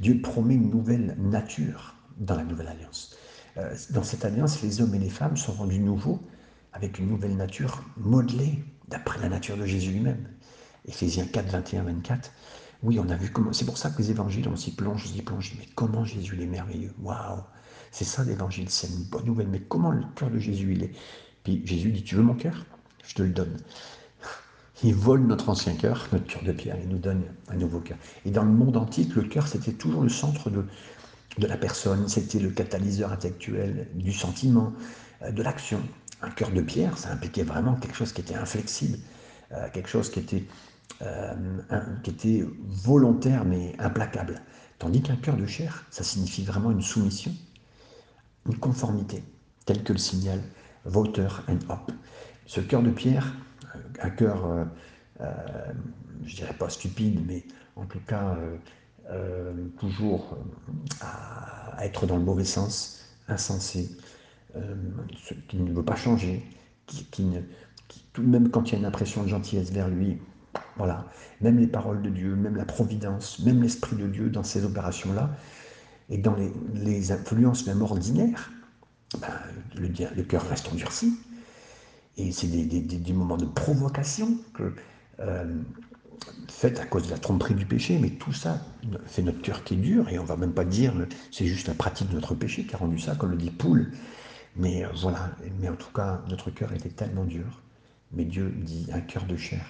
Dieu 0.00 0.20
promet 0.20 0.54
une 0.54 0.70
nouvelle 0.70 1.16
nature 1.18 1.94
dans 2.18 2.36
la 2.36 2.44
nouvelle 2.44 2.68
alliance. 2.68 3.16
Euh, 3.56 3.74
dans 3.90 4.02
cette 4.02 4.24
alliance, 4.24 4.62
les 4.62 4.80
hommes 4.80 4.94
et 4.94 4.98
les 4.98 5.10
femmes 5.10 5.36
sont 5.36 5.52
rendus 5.52 5.78
nouveaux 5.78 6.20
avec 6.72 6.98
une 6.98 7.08
nouvelle 7.08 7.36
nature 7.36 7.82
modelée 7.96 8.64
d'après 8.88 9.20
la 9.20 9.28
nature 9.28 9.56
de 9.56 9.66
Jésus 9.66 9.92
lui-même. 9.92 10.28
Éphésiens 10.86 11.26
4, 11.26 11.50
21, 11.50 11.84
24. 11.84 12.30
Oui, 12.82 12.98
on 12.98 13.08
a 13.08 13.16
vu 13.16 13.30
comment. 13.30 13.52
C'est 13.52 13.64
pour 13.64 13.78
ça 13.78 13.90
que 13.90 13.98
les 13.98 14.10
évangiles, 14.10 14.48
on 14.48 14.56
s'y 14.56 14.74
plonge, 14.74 15.04
on 15.06 15.14
s'y 15.14 15.22
plonge. 15.22 15.54
Mais 15.58 15.66
comment 15.74 16.04
Jésus 16.04 16.34
il 16.36 16.42
est 16.42 16.46
merveilleux. 16.46 16.92
Waouh 17.00 17.42
C'est 17.90 18.04
ça 18.04 18.24
l'évangile, 18.24 18.68
c'est 18.68 18.88
une 18.88 19.04
bonne 19.04 19.24
nouvelle. 19.24 19.48
Mais 19.48 19.60
comment 19.60 19.90
le 19.90 20.04
cœur 20.14 20.30
de 20.30 20.38
Jésus 20.38 20.72
il 20.72 20.82
est? 20.82 20.92
Puis 21.44 21.62
Jésus 21.64 21.92
dit 21.92 22.02
Tu 22.02 22.16
veux 22.16 22.22
mon 22.22 22.34
cœur? 22.34 22.66
Je 23.06 23.14
te 23.14 23.22
le 23.22 23.30
donne. 23.30 23.56
Il 24.82 24.94
vole 24.94 25.22
notre 25.22 25.48
ancien 25.48 25.74
cœur, 25.74 26.08
notre 26.12 26.26
cœur 26.26 26.42
de 26.42 26.52
pierre, 26.52 26.76
il 26.82 26.88
nous 26.88 26.98
donne 26.98 27.22
un 27.48 27.54
nouveau 27.54 27.80
cœur. 27.80 27.96
Et 28.24 28.30
dans 28.30 28.42
le 28.42 28.50
monde 28.50 28.76
antique, 28.76 29.14
le 29.14 29.22
cœur, 29.22 29.46
c'était 29.46 29.72
toujours 29.72 30.02
le 30.02 30.08
centre 30.08 30.50
de, 30.50 30.64
de 31.38 31.46
la 31.46 31.56
personne, 31.56 32.08
c'était 32.08 32.40
le 32.40 32.50
catalyseur 32.50 33.12
intellectuel 33.12 33.88
du 33.94 34.12
sentiment, 34.12 34.72
euh, 35.22 35.30
de 35.30 35.42
l'action 35.42 35.80
un 36.24 36.30
cœur 36.30 36.50
de 36.50 36.60
pierre, 36.60 36.96
ça 36.96 37.10
impliquait 37.10 37.42
vraiment 37.42 37.74
quelque 37.74 37.96
chose 37.96 38.12
qui 38.12 38.20
était 38.20 38.34
inflexible, 38.34 38.98
euh, 39.52 39.68
quelque 39.72 39.88
chose 39.88 40.10
qui 40.10 40.20
était, 40.20 40.44
euh, 41.02 41.34
qui 42.02 42.10
était 42.10 42.44
volontaire 42.66 43.44
mais 43.44 43.74
implacable. 43.78 44.40
Tandis 44.78 45.02
qu'un 45.02 45.16
cœur 45.16 45.36
de 45.36 45.46
chair, 45.46 45.84
ça 45.90 46.02
signifie 46.02 46.44
vraiment 46.44 46.70
une 46.70 46.82
soumission, 46.82 47.32
une 48.46 48.56
conformité, 48.58 49.22
telle 49.66 49.82
que 49.82 49.92
le 49.92 49.98
signal 49.98 50.40
Voter 50.84 51.28
and 51.48 51.58
Hop. 51.68 51.92
Ce 52.46 52.60
cœur 52.60 52.82
de 52.82 52.90
pierre, 52.90 53.34
un 54.00 54.10
cœur, 54.10 54.66
euh, 55.20 55.24
je 56.24 56.36
dirais 56.36 56.54
pas 56.54 56.68
stupide, 56.68 57.20
mais 57.26 57.44
en 57.76 57.84
tout 57.86 58.00
cas 58.06 58.36
toujours 59.78 60.38
à 61.00 61.84
être 61.84 62.06
dans 62.06 62.16
le 62.16 62.24
mauvais 62.24 62.44
sens, 62.44 63.04
insensé, 63.28 63.90
euh, 64.56 64.74
qui 65.48 65.56
ne 65.56 65.72
veut 65.72 65.84
pas 65.84 65.96
changer, 65.96 66.42
qui, 66.86 67.24
ne, 67.24 67.40
tout 68.12 68.22
même 68.22 68.50
quand 68.50 68.68
il 68.68 68.72
y 68.72 68.76
a 68.76 68.78
une 68.78 68.84
impression 68.84 69.22
de 69.24 69.28
gentillesse 69.28 69.72
vers 69.72 69.88
lui, 69.88 70.18
voilà, 70.76 71.06
même 71.40 71.58
les 71.58 71.66
paroles 71.66 72.02
de 72.02 72.10
Dieu, 72.10 72.36
même 72.36 72.56
la 72.56 72.64
providence, 72.64 73.40
même 73.40 73.62
l'Esprit 73.62 73.96
de 73.96 74.06
Dieu 74.06 74.30
dans 74.30 74.44
ces 74.44 74.64
opérations-là, 74.64 75.30
et 76.10 76.18
dans 76.18 76.36
les, 76.74 77.12
influences 77.12 77.66
même 77.66 77.82
ordinaires, 77.82 78.52
ben, 79.18 79.28
le 79.76 80.22
cœur 80.22 80.46
reste 80.48 80.68
endurci. 80.70 81.18
Et 82.16 82.30
c'est 82.32 82.46
des, 82.46 83.12
moments 83.12 83.36
de 83.36 83.46
provocation 83.46 84.38
que, 84.54 84.72
euh, 85.20 85.62
à 86.62 86.86
cause 86.86 87.06
de 87.06 87.10
la 87.10 87.18
tromperie 87.18 87.54
du 87.54 87.66
péché, 87.66 87.98
mais 87.98 88.10
tout 88.10 88.32
ça 88.32 88.60
fait 89.06 89.22
notre 89.22 89.42
cœur 89.42 89.64
qui 89.64 89.74
est 89.74 89.78
dur, 89.78 90.08
et 90.08 90.18
on 90.18 90.24
va 90.24 90.36
même 90.36 90.52
pas 90.52 90.64
dire 90.64 90.94
c'est 91.32 91.46
juste 91.46 91.66
la 91.66 91.74
pratique 91.74 92.08
de 92.08 92.14
notre 92.14 92.34
péché 92.34 92.64
qui 92.64 92.74
a 92.74 92.78
rendu 92.78 92.98
ça, 92.98 93.16
comme 93.16 93.32
le 93.32 93.36
dit 93.36 93.50
Poule. 93.50 93.92
Mais 94.56 94.84
euh, 94.84 94.88
voilà, 95.00 95.30
mais 95.60 95.68
en 95.68 95.76
tout 95.76 95.92
cas, 95.92 96.22
notre 96.28 96.50
cœur 96.50 96.72
était 96.72 96.90
tellement 96.90 97.24
dur. 97.24 97.62
Mais 98.12 98.24
Dieu 98.24 98.54
dit 98.56 98.86
un 98.92 99.00
cœur 99.00 99.24
de 99.24 99.36
chair, 99.36 99.64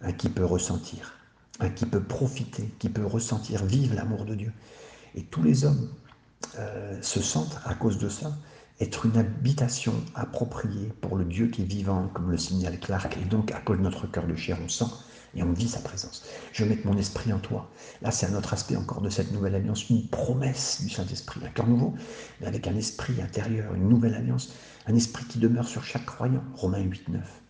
un 0.00 0.12
qui 0.12 0.30
peut 0.30 0.44
ressentir, 0.44 1.12
un 1.60 1.68
qui 1.68 1.84
peut 1.84 2.02
profiter, 2.02 2.70
qui 2.78 2.88
peut 2.88 3.04
ressentir, 3.04 3.64
vivre 3.64 3.94
l'amour 3.94 4.24
de 4.24 4.34
Dieu. 4.34 4.52
Et 5.14 5.22
tous 5.22 5.42
les 5.42 5.64
hommes 5.64 5.88
euh, 6.58 7.00
se 7.02 7.20
sentent, 7.20 7.58
à 7.64 7.74
cause 7.74 7.98
de 7.98 8.08
ça, 8.08 8.32
être 8.80 9.06
une 9.06 9.16
habitation 9.16 9.94
appropriée 10.14 10.92
pour 11.00 11.16
le 11.16 11.24
Dieu 11.24 11.46
qui 11.46 11.62
est 11.62 11.66
vivant, 11.66 12.08
comme 12.12 12.30
le 12.30 12.36
signale 12.36 12.78
Clark. 12.80 13.16
Et 13.22 13.24
donc, 13.24 13.52
à 13.52 13.60
cause 13.60 13.78
de 13.78 13.82
notre 13.82 14.06
cœur 14.06 14.26
de 14.26 14.34
chair, 14.34 14.58
on 14.64 14.68
sent 14.68 14.86
et 15.36 15.42
on 15.42 15.52
vit 15.52 15.68
sa 15.68 15.80
présence. 15.80 16.24
Je 16.52 16.64
mettre 16.64 16.86
mon 16.86 16.96
esprit 16.96 17.32
en 17.32 17.38
toi. 17.38 17.70
Là, 18.02 18.10
c'est 18.10 18.26
un 18.26 18.34
autre 18.34 18.52
aspect 18.52 18.76
encore 18.76 19.00
de 19.00 19.10
cette 19.10 19.32
nouvelle 19.32 19.54
alliance, 19.54 19.88
une 19.90 20.06
promesse 20.08 20.82
du 20.82 20.90
Saint-Esprit, 20.90 21.40
un 21.44 21.50
cœur 21.50 21.66
nouveau, 21.66 21.94
mais 22.40 22.46
avec 22.46 22.66
un 22.66 22.76
esprit 22.76 23.20
intérieur, 23.20 23.74
une 23.74 23.88
nouvelle 23.88 24.14
alliance, 24.14 24.54
un 24.86 24.94
esprit 24.94 25.24
qui 25.24 25.38
demeure 25.38 25.68
sur 25.68 25.84
chaque 25.84 26.06
croyant. 26.06 26.42
Romains 26.54 26.82
8, 26.82 27.08
9. 27.08 27.40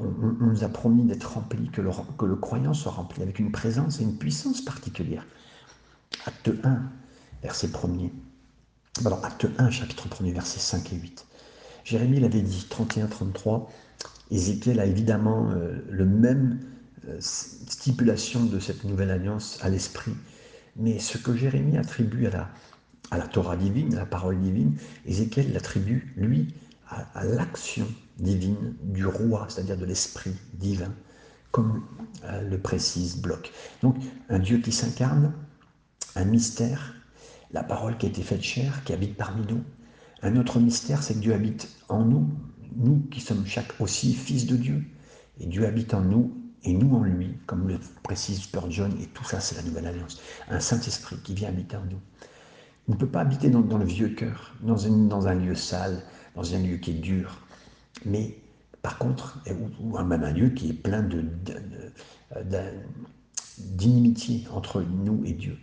On, 0.00 0.06
nous 0.40 0.64
a 0.64 0.68
promis 0.68 1.04
d'être 1.04 1.34
rempli, 1.34 1.70
que 1.70 1.82
le, 1.82 1.90
que 2.18 2.24
le 2.24 2.36
croyant 2.36 2.72
soit 2.72 2.92
rempli 2.92 3.22
avec 3.22 3.38
une 3.38 3.52
présence 3.52 4.00
et 4.00 4.02
une 4.02 4.16
puissance 4.16 4.62
particulière. 4.62 5.26
Acte 6.24 6.50
1, 6.64 6.82
verset 7.42 7.68
1er. 7.68 8.10
Alors, 9.06 9.24
acte 9.24 9.46
1, 9.56 9.70
chapitre 9.70 10.08
1er, 10.08 10.32
versets 10.34 10.60
5 10.60 10.92
et 10.92 10.96
8. 10.96 11.26
Jérémie 11.84 12.20
l'avait 12.20 12.42
dit, 12.42 12.66
31-33. 12.68 13.66
Ézéchiel 14.30 14.78
a 14.78 14.84
évidemment 14.84 15.50
euh, 15.52 15.82
le 15.88 16.04
même 16.04 16.60
euh, 17.08 17.16
stipulation 17.18 18.44
de 18.44 18.60
cette 18.60 18.84
nouvelle 18.84 19.10
alliance 19.10 19.58
à 19.62 19.70
l'esprit. 19.70 20.12
Mais 20.76 20.98
ce 20.98 21.16
que 21.16 21.34
Jérémie 21.34 21.78
attribue 21.78 22.26
à 22.26 22.30
la, 22.30 22.50
à 23.10 23.16
la 23.16 23.26
Torah 23.26 23.56
divine, 23.56 23.94
à 23.94 24.00
la 24.00 24.06
parole 24.06 24.38
divine, 24.38 24.76
Ézéchiel 25.06 25.50
l'attribue, 25.54 26.12
lui, 26.16 26.54
à, 26.90 27.24
l'action 27.24 27.86
divine 28.18 28.74
du 28.82 29.06
roi, 29.06 29.46
c'est-à-dire 29.48 29.78
de 29.78 29.86
l'esprit 29.86 30.34
divin, 30.54 30.92
comme 31.52 31.82
euh, 32.24 32.42
le 32.42 32.58
précise 32.58 33.16
Bloch. 33.16 33.50
Donc, 33.82 33.96
un 34.28 34.40
Dieu 34.40 34.58
qui 34.58 34.72
s'incarne, 34.72 35.32
un 36.16 36.24
mystère, 36.26 36.99
la 37.52 37.62
parole 37.62 37.96
qui 37.96 38.06
a 38.06 38.08
été 38.08 38.22
faite 38.22 38.42
chair, 38.42 38.82
qui 38.84 38.92
habite 38.92 39.16
parmi 39.16 39.46
nous. 39.46 39.62
Un 40.22 40.36
autre 40.36 40.60
mystère, 40.60 41.02
c'est 41.02 41.14
que 41.14 41.18
Dieu 41.20 41.34
habite 41.34 41.68
en 41.88 42.04
nous, 42.04 42.28
nous 42.76 43.00
qui 43.10 43.20
sommes 43.20 43.46
chaque 43.46 43.80
aussi 43.80 44.14
fils 44.14 44.46
de 44.46 44.56
Dieu. 44.56 44.84
Et 45.40 45.46
Dieu 45.46 45.66
habite 45.66 45.94
en 45.94 46.02
nous 46.02 46.36
et 46.62 46.72
nous 46.72 46.94
en 46.94 47.02
lui, 47.02 47.38
comme 47.46 47.68
le 47.68 47.78
précise 48.02 48.42
Spurgeon, 48.42 48.90
et 49.00 49.06
tout 49.06 49.24
ça 49.24 49.40
c'est 49.40 49.56
la 49.56 49.62
nouvelle 49.62 49.86
alliance, 49.86 50.20
un 50.50 50.60
Saint-Esprit 50.60 51.16
qui 51.24 51.34
vient 51.34 51.48
habiter 51.48 51.76
en 51.76 51.84
nous. 51.84 52.00
Il 52.88 52.94
ne 52.94 52.96
peut 52.96 53.06
pas 53.06 53.20
habiter 53.20 53.48
dans, 53.48 53.78
le 53.78 53.84
vieux 53.84 54.10
cœur, 54.10 54.54
dans, 54.62 54.86
un 55.26 55.34
lieu 55.34 55.54
sale, 55.54 56.02
dans 56.34 56.54
un 56.54 56.58
lieu 56.58 56.76
qui 56.76 56.90
est 56.90 57.00
dur, 57.00 57.40
mais 58.04 58.36
par 58.82 58.98
contre, 58.98 59.42
ou, 59.80 59.98
même 59.98 60.22
un 60.22 60.32
lieu 60.32 60.50
qui 60.50 60.70
est 60.70 60.74
plein 60.74 61.02
de, 61.02 61.24
d'inimitié 63.58 64.46
entre 64.52 64.82
nous 64.82 65.22
et 65.24 65.32
Dieu. 65.32 65.56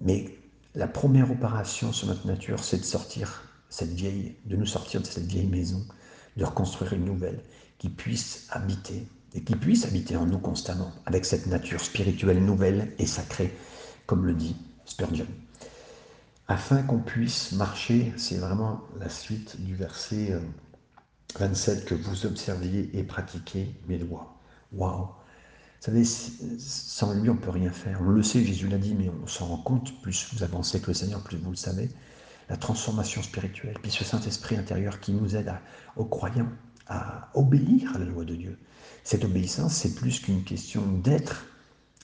Mais 0.00 0.37
La 0.78 0.86
première 0.86 1.28
opération 1.28 1.92
sur 1.92 2.06
notre 2.06 2.28
nature, 2.28 2.62
c'est 2.62 2.78
de 2.78 2.84
sortir 2.84 3.42
cette 3.68 3.90
vieille, 3.90 4.36
de 4.44 4.54
nous 4.54 4.64
sortir 4.64 5.00
de 5.00 5.06
cette 5.06 5.26
vieille 5.26 5.48
maison, 5.48 5.84
de 6.36 6.44
reconstruire 6.44 6.92
une 6.92 7.04
nouvelle 7.04 7.42
qui 7.78 7.88
puisse 7.88 8.46
habiter 8.50 9.04
et 9.34 9.42
qui 9.42 9.56
puisse 9.56 9.86
habiter 9.86 10.14
en 10.14 10.24
nous 10.24 10.38
constamment 10.38 10.92
avec 11.04 11.24
cette 11.24 11.48
nature 11.48 11.80
spirituelle 11.80 12.44
nouvelle 12.44 12.92
et 13.00 13.06
sacrée, 13.06 13.52
comme 14.06 14.24
le 14.24 14.34
dit 14.34 14.54
Spurgeon. 14.84 15.26
Afin 16.46 16.84
qu'on 16.84 17.00
puisse 17.00 17.50
marcher, 17.50 18.12
c'est 18.16 18.38
vraiment 18.38 18.82
la 19.00 19.08
suite 19.08 19.60
du 19.60 19.74
verset 19.74 20.40
27, 21.40 21.78
euh, 21.78 21.86
que 21.86 21.94
vous 21.96 22.24
observiez 22.24 22.96
et 22.96 23.02
pratiquiez 23.02 23.74
mes 23.88 23.98
lois. 23.98 24.38
Waouh 24.70 25.08
Vous 25.80 25.84
savez, 25.84 26.04
sans 26.04 27.14
lui, 27.14 27.30
on 27.30 27.34
ne 27.34 27.38
peut 27.38 27.50
rien 27.50 27.70
faire. 27.70 28.00
On 28.02 28.10
le 28.10 28.22
sait, 28.22 28.44
Jésus 28.44 28.68
l'a 28.68 28.78
dit, 28.78 28.94
mais 28.94 29.10
on 29.22 29.26
s'en 29.26 29.46
rend 29.46 29.58
compte, 29.58 30.00
plus 30.02 30.28
vous 30.32 30.42
avancez 30.42 30.80
que 30.80 30.88
le 30.88 30.94
Seigneur, 30.94 31.22
plus 31.22 31.36
vous 31.36 31.50
le 31.50 31.56
savez 31.56 31.88
la 32.48 32.56
transformation 32.56 33.22
spirituelle, 33.22 33.76
puis 33.82 33.90
ce 33.90 34.04
Saint-Esprit 34.04 34.56
intérieur 34.56 35.00
qui 35.00 35.12
nous 35.12 35.36
aide 35.36 35.52
aux 35.96 36.04
croyants 36.04 36.50
à 36.86 37.28
obéir 37.34 37.94
à 37.94 37.98
la 37.98 38.06
loi 38.06 38.24
de 38.24 38.34
Dieu. 38.34 38.58
Cette 39.04 39.24
obéissance, 39.24 39.74
c'est 39.74 39.94
plus 39.94 40.20
qu'une 40.20 40.44
question 40.44 40.82
d'être, 40.86 41.46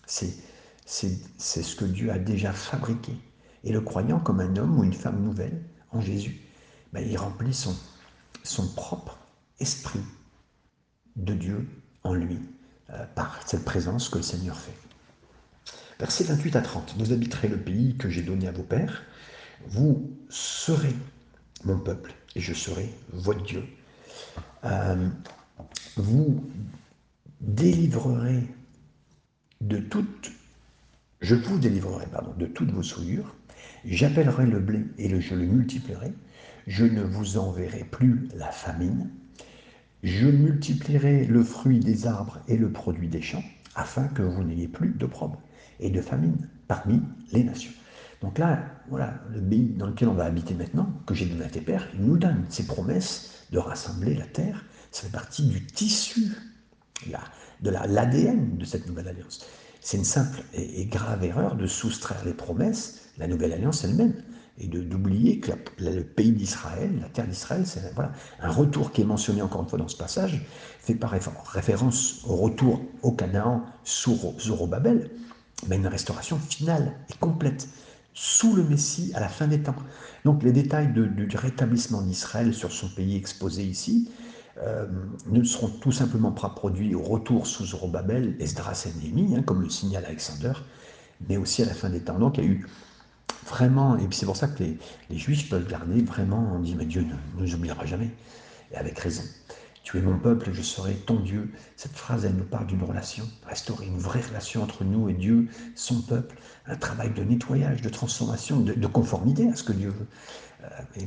c'est, 0.07 0.35
ce 0.87 1.77
que 1.77 1.87
Dieu 1.87 2.11
a 2.11 2.19
déjà 2.19 2.53
fabriqué. 2.53 3.13
Et 3.63 3.73
le 3.73 3.81
croyant, 3.81 4.21
comme 4.21 4.41
un 4.41 4.57
homme 4.57 4.79
ou 4.79 4.85
une 4.85 4.93
femme 4.93 5.23
nouvelle 5.23 5.63
en 5.91 6.01
Jésus, 6.01 6.39
ben, 6.93 7.01
il 7.09 7.17
remplit 7.17 7.55
son, 7.55 7.75
son 8.43 8.69
propre 8.75 9.19
esprit 9.59 10.05
de 11.17 11.33
Dieu 11.33 11.69
en 12.03 12.13
lui, 12.13 12.39
par 13.15 13.41
cette 13.47 13.65
présence 13.65 14.09
que 14.09 14.19
le 14.19 14.23
Seigneur 14.23 14.59
fait. 14.59 14.77
Versets 15.99 16.25
28 16.25 16.57
à 16.57 16.61
30. 16.61 16.95
Vous 16.99 17.13
habiterez 17.13 17.49
le 17.49 17.59
pays 17.59 17.97
que 17.97 18.11
j'ai 18.11 18.23
donné 18.23 18.47
à 18.49 18.53
vos 18.53 18.63
pères 18.63 19.05
vous 19.67 20.17
serez 20.29 20.95
mon 21.65 21.79
peuple 21.79 22.15
et 22.35 22.41
je 22.41 22.53
serai 22.53 22.91
votre 23.13 23.43
Dieu. 23.43 23.65
Euh, 24.65 25.09
vous 25.97 26.45
délivrerai 27.41 28.43
de 29.61 29.79
toutes, 29.79 30.33
je 31.21 31.35
vous 31.35 31.59
délivrerai 31.59 32.07
pardon, 32.07 32.35
de 32.37 32.47
toutes 32.47 32.71
vos 32.71 32.83
souillures. 32.83 33.35
J'appellerai 33.85 34.47
le 34.47 34.61
blé 34.61 34.85
et 34.99 35.21
je 35.21 35.35
le 35.35 35.45
multiplierai. 35.47 36.13
Je 36.67 36.85
ne 36.85 37.03
vous 37.03 37.37
enverrai 37.37 37.85
plus 37.85 38.29
la 38.35 38.51
famine. 38.51 39.11
Je 40.05 40.27
multiplierai 40.27 41.25
le 41.25 41.43
fruit 41.43 41.81
des 41.81 42.07
arbres 42.07 42.39
et 42.47 42.59
le 42.59 42.71
produit 42.71 43.09
des 43.09 43.23
champs, 43.23 43.43
afin 43.75 44.07
que 44.09 44.21
vous 44.21 44.45
n'ayez 44.45 44.69
plus 44.69 44.91
d'opprobre 44.91 45.41
et 45.81 45.89
de 45.89 46.03
famine 46.03 46.47
parmi 46.69 47.01
les 47.33 47.43
nations. 47.43 47.73
Donc 48.21 48.37
là, 48.37 48.63
voilà, 48.91 49.15
le 49.33 49.41
pays 49.41 49.71
dans 49.79 49.87
lequel 49.87 50.09
on 50.09 50.15
va 50.15 50.27
habiter 50.27 50.53
maintenant, 50.53 50.93
que 51.07 51.15
j'ai 51.15 51.25
donné 51.25 51.47
à 51.47 51.49
tes 51.49 51.63
pères, 51.63 51.89
il 51.95 52.05
nous 52.05 52.19
donne 52.19 52.45
ses 52.51 52.67
promesses 52.67 53.47
de 53.51 53.57
rassembler 53.57 54.15
la 54.15 54.27
terre. 54.27 54.67
Ça 54.91 55.05
fait 55.05 55.13
partie 55.13 55.47
du 55.47 55.65
tissu, 55.65 56.33
de 57.63 57.71
l'ADN 57.71 58.59
de 58.59 58.65
cette 58.67 58.87
nouvelle 58.87 59.09
alliance. 59.09 59.47
C'est 59.81 59.97
une 59.97 60.05
simple 60.05 60.43
et, 60.53 60.85
grave 60.85 61.25
erreur 61.25 61.57
de 61.57 61.67
soustraire 61.67 62.23
les 62.27 62.35
promesses, 62.35 63.09
la 63.17 63.27
nouvelle 63.27 63.55
alliance 63.55 63.85
elle-même, 63.85 64.13
et 64.59 64.69
d'oublier 64.69 65.41
que 65.41 65.51
le 65.79 66.03
pays 66.03 66.31
d'Israël, 66.31 66.91
la 67.01 67.09
terre 67.09 67.27
d'Israël, 67.27 67.67
c'est 67.67 67.93
voilà, 67.95 68.13
un 68.41 68.51
retour 68.51 68.93
qui 68.93 69.03
est 69.03 69.05
mentionné 69.05 69.43
encore 69.43 69.63
une 69.63 69.69
fois 69.69 69.79
dans 69.79 69.89
ce 69.89 69.97
passage, 69.97 70.47
fait 70.81 70.95
par 70.95 71.11
référence 71.11 72.21
au 72.25 72.37
retour 72.37 72.81
au 73.03 73.13
Canaan 73.13 73.65
sous 73.83 74.17
Zorobabel, 74.39 75.11
mais 75.67 75.77
une 75.77 75.89
restauration 75.89 76.39
finale 76.39 76.93
et 77.11 77.15
complète 77.19 77.69
sous 78.13 78.55
le 78.55 78.63
Messie 78.63 79.11
à 79.15 79.21
la 79.21 79.29
fin 79.29 79.49
des 79.49 79.61
temps. 79.61 79.75
Donc 80.25 80.45
les 80.45 80.53
détails 80.53 80.93
du 80.93 81.37
rétablissement 81.37 82.03
d'Israël 82.03 82.55
sur 82.55 82.71
son 82.71 82.89
pays 82.89 83.17
exposé 83.17 83.65
ici 83.65 84.09
euh, 84.63 84.87
ne 85.27 85.43
seront 85.43 85.69
tout 85.69 85.91
simplement 85.91 86.31
pas 86.31 86.49
produits 86.49 86.95
au 86.95 87.03
retour 87.03 87.49
sous 87.49 87.67
Zorobabel, 87.67 88.37
Esdras 88.39 88.87
et 88.87 89.01
Néhémie, 89.01 89.35
hein, 89.37 89.43
comme 89.43 89.63
le 89.63 89.69
signale 89.69 90.05
Alexander, 90.05 90.53
mais 91.29 91.37
aussi 91.39 91.63
à 91.63 91.67
la 91.67 91.75
fin 91.75 91.91
des 91.91 92.01
temps. 92.01 92.21
Donc 92.21 92.39
il 92.39 92.45
y 92.45 92.47
a 92.47 92.51
eu 92.51 92.67
vraiment, 93.47 93.97
et 93.97 94.07
c'est 94.11 94.27
pour 94.27 94.37
ça 94.37 94.49
que 94.49 94.63
les, 94.63 94.79
Juifs 95.19 95.49
peuvent 95.49 95.69
garder 95.69 96.03
vraiment, 96.03 96.53
on 96.55 96.61
dit, 96.61 96.75
mais 96.75 96.87
Dieu 96.87 97.03
ne 97.03 97.43
nous 97.43 97.55
oubliera 97.55 97.85
jamais, 97.87 98.11
et 98.73 98.77
avec 98.77 98.99
raison. 98.99 99.23
Tu 99.83 99.99
es 99.99 100.01
mon 100.01 100.19
peuple, 100.19 100.51
je 100.53 100.63
serai 100.63 100.95
ton 100.95 101.17
Dieu. 101.21 101.53
Cette 101.77 101.93
phrase, 101.93 102.25
elle 102.25 102.37
nous 102.37 102.45
parle 102.45 102.67
d'une 102.67 102.83
relation, 102.83 103.29
restaurer 103.47 103.87
une 103.87 103.99
vraie 103.99 104.23
relation 104.23 104.63
entre 104.63 104.83
nous 104.83 105.11
et 105.11 105.13
Dieu, 105.13 105.47
son 105.77 106.01
peuple, 106.01 106.37
un 106.67 106.77
travail 106.77 107.13
de 107.13 107.23
nettoyage, 107.23 107.83
de 107.83 107.91
transformation, 107.91 108.61
de, 108.61 108.87
conformité 108.87 109.47
à 109.51 109.55
ce 109.55 109.63
que 109.63 109.73
Dieu 109.73 109.91
veut. 109.91 110.07
Euh, 110.63 111.01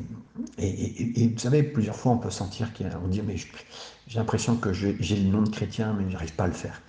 et, 0.60 1.28
vous 1.30 1.40
savez, 1.40 1.64
plusieurs 1.64 1.96
fois, 1.96 2.12
on 2.12 2.20
peut 2.20 2.30
sentir 2.30 2.72
qu'on 2.72 3.08
dit, 3.08 3.24
mais 3.24 3.36
j'ai 4.06 4.20
l'impression 4.20 4.56
que 4.56 4.72
j'ai 4.74 4.94
le 4.94 5.30
nom 5.30 5.42
de 5.42 5.50
chrétien, 5.50 5.94
mais 5.94 6.06
je 6.08 6.14
n'arrive 6.14 6.34
pas 6.34 6.44
à 6.44 6.48
le 6.48 6.54
faire. 6.54 6.80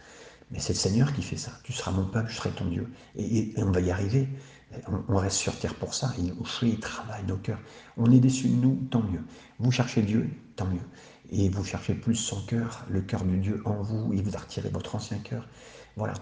Mais 0.50 0.58
c'est 0.60 0.72
le 0.72 0.78
Seigneur 0.78 1.12
qui 1.12 1.22
fait 1.22 1.36
ça. 1.36 1.52
Tu 1.62 1.72
seras 1.72 1.90
mon 1.90 2.04
peuple, 2.04 2.30
je 2.30 2.36
serai 2.36 2.50
ton 2.50 2.66
Dieu. 2.66 2.86
Et, 3.16 3.52
on 3.56 3.70
va 3.70 3.80
y 3.80 3.90
arriver. 3.90 4.28
On, 5.08 5.16
reste 5.16 5.36
sur 5.36 5.58
terre 5.58 5.74
pour 5.74 5.94
ça. 5.94 6.12
Il, 6.18 6.34
il 6.62 6.80
travaille 6.80 7.24
nos 7.26 7.36
cœurs. 7.36 7.60
On 7.96 8.10
est 8.12 8.20
déçus 8.20 8.48
de 8.48 8.56
nous, 8.56 8.86
tant 8.90 9.02
mieux. 9.02 9.24
Vous 9.58 9.70
cherchez 9.70 10.02
Dieu, 10.02 10.28
tant 10.56 10.66
mieux 10.66 10.80
et 11.30 11.48
vous 11.48 11.64
cherchez 11.64 11.94
plus 11.94 12.14
son 12.14 12.40
cœur, 12.42 12.84
le 12.88 13.00
cœur 13.00 13.24
de 13.24 13.36
Dieu 13.36 13.62
en 13.64 13.82
vous, 13.82 14.12
il 14.12 14.22
vous 14.22 14.34
a 14.36 14.40
retiré 14.40 14.68
votre 14.70 14.94
ancien 14.94 15.18
cœur. 15.18 15.46
Voilà. 15.96 16.14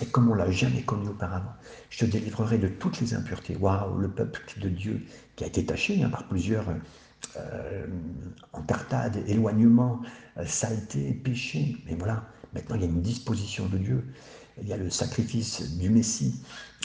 Et 0.00 0.06
comme 0.06 0.30
on 0.30 0.34
l'a 0.34 0.50
jamais 0.50 0.82
connu 0.82 1.08
auparavant, 1.08 1.52
je 1.90 2.00
te 2.00 2.04
délivrerai 2.04 2.58
de 2.58 2.68
toutes 2.68 3.00
les 3.00 3.14
impuretés. 3.14 3.56
Waouh, 3.56 3.98
le 3.98 4.10
peuple 4.10 4.40
de 4.58 4.68
Dieu 4.68 5.04
qui 5.36 5.44
a 5.44 5.46
été 5.46 5.64
taché 5.64 6.02
hein, 6.02 6.10
par 6.10 6.28
plusieurs 6.28 6.66
euh, 7.36 7.86
éloignements, 9.26 10.00
euh, 10.36 10.44
saleté, 10.44 11.14
péché. 11.14 11.76
Mais 11.86 11.94
voilà, 11.94 12.24
maintenant 12.52 12.76
il 12.76 12.82
y 12.82 12.84
a 12.84 12.88
une 12.88 13.02
disposition 13.02 13.66
de 13.66 13.78
Dieu. 13.78 14.04
Il 14.60 14.68
y 14.68 14.72
a 14.72 14.76
le 14.76 14.90
sacrifice 14.90 15.76
du 15.78 15.88
Messie. 15.88 16.34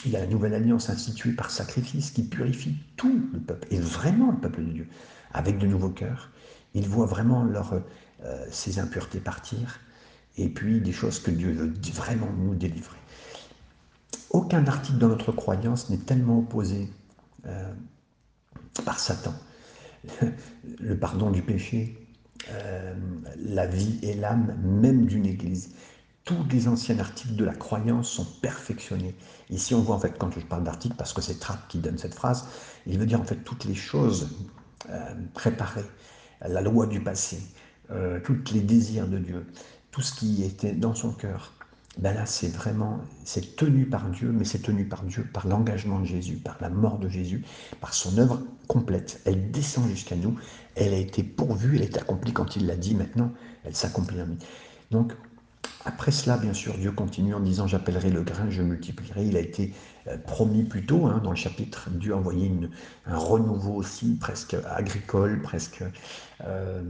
Il 0.04 0.12
y 0.12 0.16
a 0.16 0.20
la 0.20 0.26
nouvelle 0.26 0.54
alliance 0.54 0.90
instituée 0.90 1.32
par 1.32 1.50
sacrifice 1.50 2.10
qui 2.10 2.22
purifie 2.22 2.76
tout 2.96 3.28
le 3.32 3.40
peuple, 3.40 3.66
et 3.70 3.78
vraiment 3.78 4.30
le 4.30 4.38
peuple 4.38 4.64
de 4.64 4.70
Dieu, 4.70 4.88
avec 5.32 5.58
de 5.58 5.66
nouveaux 5.66 5.90
cœurs 5.90 6.30
ils 6.74 6.88
voient 6.88 7.06
vraiment 7.06 7.44
leur, 7.44 7.74
euh, 8.24 8.46
ces 8.50 8.78
impuretés 8.78 9.20
partir, 9.20 9.80
et 10.36 10.48
puis 10.48 10.80
des 10.80 10.92
choses 10.92 11.18
que 11.18 11.30
Dieu 11.30 11.52
veut 11.52 11.72
vraiment 11.92 12.30
nous 12.38 12.54
délivrer. 12.54 12.98
Aucun 14.30 14.66
article 14.66 14.98
dans 14.98 15.08
notre 15.08 15.32
croyance 15.32 15.90
n'est 15.90 15.98
tellement 15.98 16.38
opposé 16.38 16.88
euh, 17.46 17.72
par 18.84 18.98
Satan. 19.00 19.34
Le 20.80 20.96
pardon 20.96 21.30
du 21.30 21.42
péché, 21.42 21.96
euh, 22.50 22.94
la 23.36 23.66
vie 23.66 23.98
et 24.02 24.14
l'âme 24.14 24.56
même 24.62 25.06
d'une 25.06 25.26
église. 25.26 25.74
Tous 26.28 26.44
les 26.50 26.68
anciens 26.68 26.98
articles 26.98 27.36
de 27.36 27.44
la 27.46 27.54
croyance 27.54 28.10
sont 28.10 28.26
perfectionnés. 28.42 29.14
Ici, 29.48 29.74
on 29.74 29.80
voit 29.80 29.96
en 29.96 29.98
fait, 29.98 30.18
quand 30.18 30.30
je 30.30 30.40
parle 30.40 30.62
d'article, 30.62 30.94
parce 30.98 31.14
que 31.14 31.22
c'est 31.22 31.38
Trapp 31.38 31.66
qui 31.68 31.78
donne 31.78 31.96
cette 31.96 32.14
phrase, 32.14 32.44
il 32.86 32.98
veut 32.98 33.06
dire 33.06 33.18
en 33.18 33.24
fait 33.24 33.36
toutes 33.36 33.64
les 33.64 33.74
choses 33.74 34.28
préparées, 35.32 35.86
la 36.46 36.60
loi 36.60 36.86
du 36.86 37.00
passé, 37.00 37.40
euh, 37.90 38.20
tous 38.20 38.52
les 38.52 38.60
désirs 38.60 39.08
de 39.08 39.16
Dieu, 39.16 39.46
tout 39.90 40.02
ce 40.02 40.12
qui 40.14 40.44
était 40.44 40.72
dans 40.72 40.94
son 40.94 41.12
cœur, 41.12 41.54
ben 41.96 42.12
là 42.12 42.26
c'est 42.26 42.48
vraiment, 42.48 43.00
c'est 43.24 43.56
tenu 43.56 43.86
par 43.86 44.10
Dieu, 44.10 44.30
mais 44.30 44.44
c'est 44.44 44.58
tenu 44.60 44.84
par 44.84 45.04
Dieu, 45.04 45.26
par 45.32 45.46
l'engagement 45.46 45.98
de 45.98 46.04
Jésus, 46.04 46.36
par 46.36 46.58
la 46.60 46.68
mort 46.68 46.98
de 46.98 47.08
Jésus, 47.08 47.42
par 47.80 47.94
son 47.94 48.18
œuvre 48.18 48.42
complète. 48.66 49.22
Elle 49.24 49.50
descend 49.50 49.88
jusqu'à 49.88 50.16
nous, 50.16 50.38
elle 50.76 50.92
a 50.92 50.98
été 50.98 51.22
pourvue, 51.22 51.76
elle 51.76 51.84
est 51.84 51.96
accomplie 51.96 52.34
quand 52.34 52.54
il 52.54 52.66
l'a 52.66 52.76
dit, 52.76 52.94
maintenant 52.94 53.32
elle 53.64 53.74
s'accomplit 53.74 54.20
en 54.20 54.26
nous. 54.26 54.38
Donc 54.90 55.14
après 55.88 56.12
cela, 56.12 56.36
bien 56.36 56.52
sûr, 56.52 56.76
Dieu 56.76 56.92
continue 56.92 57.32
en 57.32 57.40
disant 57.40 57.66
J'appellerai 57.66 58.10
le 58.10 58.20
grain, 58.20 58.50
je 58.50 58.60
multiplierai. 58.60 59.24
Il 59.24 59.38
a 59.38 59.40
été 59.40 59.72
euh, 60.06 60.18
promis 60.18 60.64
plus 60.64 60.84
tôt 60.84 61.06
hein, 61.06 61.22
dans 61.24 61.30
le 61.30 61.36
chapitre. 61.36 61.88
Dieu 61.90 62.12
a 62.12 62.16
envoyé 62.18 62.52
un 63.06 63.16
renouveau 63.16 63.72
aussi, 63.72 64.16
presque 64.20 64.54
agricole, 64.66 65.40
presque 65.40 65.82
euh, 66.44 66.82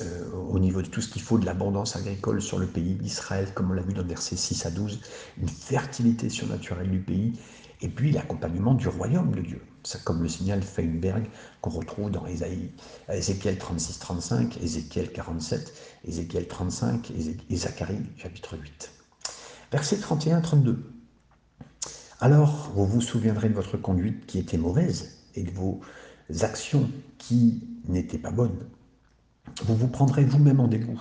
euh, 0.00 0.32
au 0.48 0.58
niveau 0.58 0.80
de 0.80 0.86
tout 0.86 1.02
ce 1.02 1.10
qu'il 1.10 1.20
faut 1.20 1.36
de 1.38 1.44
l'abondance 1.44 1.94
agricole 1.94 2.40
sur 2.40 2.58
le 2.58 2.66
pays 2.66 2.94
d'Israël, 2.94 3.48
comme 3.52 3.70
on 3.70 3.74
l'a 3.74 3.82
vu 3.82 3.92
dans 3.92 4.00
le 4.00 4.08
verset 4.08 4.36
6 4.36 4.64
à 4.64 4.70
12, 4.70 5.02
une 5.38 5.48
fertilité 5.48 6.30
surnaturelle 6.30 6.90
du 6.90 7.00
pays, 7.00 7.38
et 7.82 7.88
puis 7.90 8.12
l'accompagnement 8.12 8.72
du 8.72 8.88
royaume 8.88 9.34
de 9.34 9.42
Dieu. 9.42 9.60
Comme 10.04 10.22
le 10.22 10.28
signal 10.28 10.62
Feinberg 10.62 11.26
qu'on 11.60 11.70
retrouve 11.70 12.10
dans 12.10 12.26
Ézéchiel 12.26 13.56
36-35, 13.56 14.60
Ézéchiel 14.62 15.12
47, 15.12 15.72
Ézéchiel 16.04 16.48
35 16.48 17.12
et 17.50 17.56
Zacharie 17.56 18.02
chapitre 18.16 18.56
8. 18.58 18.90
Verset 19.70 19.96
31-32. 19.96 20.76
Alors 22.20 22.72
vous 22.74 22.86
vous 22.86 23.00
souviendrez 23.00 23.48
de 23.48 23.54
votre 23.54 23.76
conduite 23.76 24.26
qui 24.26 24.38
était 24.38 24.58
mauvaise 24.58 25.18
et 25.34 25.42
de 25.42 25.50
vos 25.50 25.80
actions 26.40 26.90
qui 27.18 27.62
n'étaient 27.86 28.18
pas 28.18 28.30
bonnes. 28.32 28.66
Vous 29.64 29.76
vous 29.76 29.88
prendrez 29.88 30.24
vous-même 30.24 30.60
en 30.60 30.68
dégoût 30.68 31.00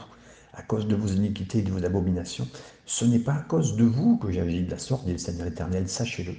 à 0.53 0.61
cause 0.61 0.87
de 0.87 0.95
vos 0.95 1.07
iniquités 1.07 1.59
et 1.59 1.63
de 1.63 1.71
vos 1.71 1.83
abominations. 1.83 2.47
Ce 2.85 3.03
n'est 3.03 3.19
pas 3.19 3.33
à 3.33 3.41
cause 3.41 3.75
de 3.75 3.83
vous 3.83 4.17
que 4.17 4.31
j'agis 4.31 4.63
de 4.63 4.71
la 4.71 4.77
sorte, 4.77 5.05
dit 5.05 5.11
le 5.11 5.17
Seigneur 5.17 5.47
éternel, 5.47 5.89
sachez-le. 5.89 6.33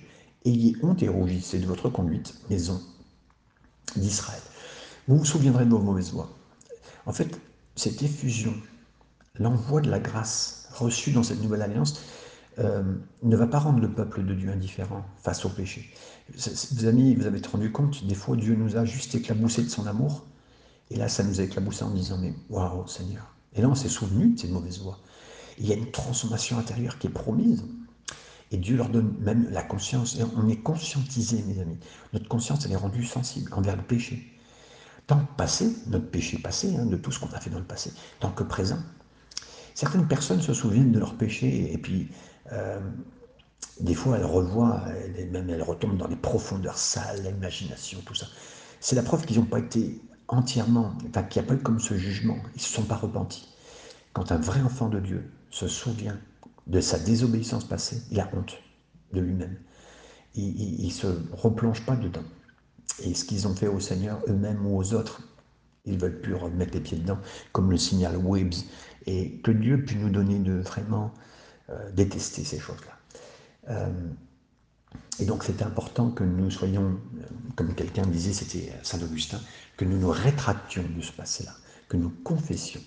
Ayez 0.46 0.76
honte 0.82 1.02
et 1.02 1.08
rougissez 1.08 1.58
de 1.58 1.66
votre 1.66 1.88
conduite, 1.88 2.34
maison 2.48 2.80
d'Israël. 3.96 4.40
Vous 5.08 5.18
vous 5.18 5.24
souviendrez 5.24 5.64
de 5.64 5.70
vos 5.70 5.80
mauvaises 5.80 6.12
voies. 6.12 6.30
En 7.04 7.12
fait, 7.12 7.40
cette 7.74 8.00
effusion, 8.02 8.54
l'envoi 9.34 9.80
de 9.80 9.90
la 9.90 9.98
grâce 9.98 10.68
reçue 10.72 11.10
dans 11.10 11.24
cette 11.24 11.42
nouvelle 11.42 11.62
alliance, 11.62 12.00
euh, 12.58 12.82
ne 13.22 13.36
va 13.36 13.46
pas 13.46 13.58
rendre 13.58 13.80
le 13.80 13.90
peuple 13.90 14.24
de 14.24 14.34
Dieu 14.34 14.50
indifférent 14.50 15.04
face 15.22 15.44
au 15.44 15.48
péché. 15.48 15.90
Vous 16.32 16.84
avez, 16.86 17.14
vous 17.14 17.26
avez 17.26 17.40
rendu 17.52 17.72
compte, 17.72 18.04
des 18.06 18.14
fois 18.14 18.36
Dieu 18.36 18.54
nous 18.54 18.76
a 18.76 18.84
juste 18.84 19.14
éclaboussé 19.14 19.62
de 19.62 19.68
son 19.68 19.86
amour, 19.86 20.24
et 20.90 20.96
là 20.96 21.08
ça 21.08 21.22
nous 21.22 21.40
a 21.40 21.42
éclaboussé 21.42 21.82
en 21.82 21.90
disant 21.90 22.18
mais 22.18 22.32
waouh 22.48 22.86
Seigneur. 22.86 23.34
Et 23.54 23.62
là 23.62 23.68
on 23.68 23.74
s'est 23.74 23.88
souvenu 23.88 24.34
de 24.34 24.38
ces 24.38 24.48
mauvaises 24.48 24.78
voies. 24.78 24.98
Il 25.58 25.66
y 25.66 25.72
a 25.72 25.76
une 25.76 25.90
transformation 25.90 26.58
intérieure 26.58 26.98
qui 26.98 27.08
est 27.08 27.10
promise. 27.10 27.64
Et 28.52 28.58
Dieu 28.58 28.76
leur 28.76 28.88
donne 28.88 29.14
même 29.20 29.48
la 29.50 29.62
conscience. 29.62 30.16
Et 30.18 30.22
on 30.36 30.48
est 30.48 30.62
conscientisé, 30.62 31.42
mes 31.42 31.60
amis. 31.60 31.78
Notre 32.12 32.28
conscience, 32.28 32.64
elle 32.64 32.72
est 32.72 32.76
rendue 32.76 33.04
sensible 33.04 33.52
envers 33.54 33.76
le 33.76 33.82
péché. 33.82 34.32
Tant 35.06 35.18
que 35.20 35.36
passé, 35.36 35.72
notre 35.86 36.08
péché 36.10 36.38
passé, 36.38 36.76
hein, 36.76 36.86
de 36.86 36.96
tout 36.96 37.12
ce 37.12 37.20
qu'on 37.20 37.32
a 37.32 37.40
fait 37.40 37.50
dans 37.50 37.58
le 37.58 37.64
passé, 37.64 37.92
tant 38.18 38.30
que 38.30 38.42
présent. 38.42 38.78
Certaines 39.74 40.08
personnes 40.08 40.40
se 40.40 40.54
souviennent 40.54 40.90
de 40.90 40.98
leur 40.98 41.14
péché 41.16 41.72
et 41.72 41.78
puis 41.78 42.08
euh, 42.52 42.80
des 43.80 43.94
fois 43.94 44.16
elles 44.16 44.24
revoient, 44.24 44.82
même 45.30 45.50
elles 45.50 45.62
retombent 45.62 45.98
dans 45.98 46.08
les 46.08 46.16
profondeurs 46.16 46.78
sales, 46.78 47.22
l'imagination, 47.22 48.00
tout 48.06 48.14
ça. 48.14 48.26
C'est 48.80 48.96
la 48.96 49.02
preuve 49.02 49.26
qu'ils 49.26 49.38
n'ont 49.38 49.44
pas 49.44 49.58
été 49.58 50.00
entièrement, 50.28 50.94
enfin 51.08 51.22
qu'il 51.22 51.42
n'y 51.42 51.46
a 51.46 51.48
pas 51.48 51.54
eu 51.54 51.62
comme 51.62 51.78
ce 51.78 51.94
jugement, 51.94 52.38
ils 52.54 52.58
ne 52.58 52.62
se 52.62 52.72
sont 52.72 52.84
pas 52.84 52.96
repentis. 52.96 53.48
Quand 54.12 54.32
un 54.32 54.38
vrai 54.38 54.62
enfant 54.62 54.88
de 54.88 54.98
Dieu 54.98 55.30
se 55.50 55.68
souvient 55.68 56.18
de 56.66 56.80
sa 56.80 56.98
désobéissance 56.98 57.64
passée, 57.64 58.02
il 58.10 58.20
a 58.20 58.28
honte 58.34 58.58
de 59.12 59.20
lui-même. 59.20 59.56
Il 60.34 60.84
ne 60.84 60.90
se 60.90 61.06
replonge 61.32 61.84
pas 61.86 61.96
dedans. 61.96 62.24
Et 63.02 63.14
ce 63.14 63.24
qu'ils 63.24 63.46
ont 63.46 63.54
fait 63.54 63.68
au 63.68 63.80
Seigneur, 63.80 64.20
eux-mêmes 64.28 64.66
ou 64.66 64.76
aux 64.76 64.94
autres, 64.94 65.22
ils 65.84 65.98
veulent 65.98 66.20
plus 66.20 66.34
remettre 66.34 66.74
les 66.74 66.80
pieds 66.80 66.98
dedans, 66.98 67.18
comme 67.52 67.70
le 67.70 67.76
signal 67.76 68.16
Webbs. 68.16 68.64
Et 69.06 69.38
que 69.38 69.50
Dieu 69.50 69.84
puisse 69.84 69.98
nous 69.98 70.10
donner 70.10 70.38
de 70.38 70.54
vraiment 70.54 71.12
euh, 71.70 71.90
détester 71.92 72.44
ces 72.44 72.58
choses-là. 72.58 72.98
Euh, 73.70 73.90
et 75.18 75.24
donc 75.24 75.44
c'est 75.44 75.62
important 75.62 76.10
que 76.10 76.24
nous 76.24 76.50
soyons, 76.50 76.98
euh, 77.18 77.22
comme 77.54 77.74
quelqu'un 77.74 78.06
disait, 78.06 78.32
c'était 78.32 78.72
Saint 78.82 79.00
Augustin, 79.00 79.40
que 79.76 79.84
nous 79.84 79.98
nous 79.98 80.10
rétractions 80.10 80.84
de 80.96 81.00
ce 81.00 81.12
passé-là, 81.12 81.52
que 81.88 81.96
nous 81.96 82.10
confessions. 82.10 82.82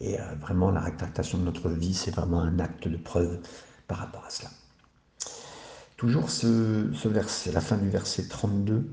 Et 0.00 0.16
vraiment, 0.40 0.70
la 0.70 0.80
rétractation 0.80 1.38
de 1.38 1.44
notre 1.44 1.70
vie, 1.70 1.94
c'est 1.94 2.10
vraiment 2.10 2.40
un 2.40 2.58
acte 2.58 2.86
de 2.86 2.96
preuve 2.96 3.40
par 3.88 3.98
rapport 3.98 4.24
à 4.26 4.30
cela. 4.30 4.50
Toujours 5.96 6.28
ce, 6.28 7.08
verset, 7.08 7.52
la 7.52 7.62
fin 7.62 7.78
du 7.78 7.88
verset 7.88 8.28
32, 8.28 8.86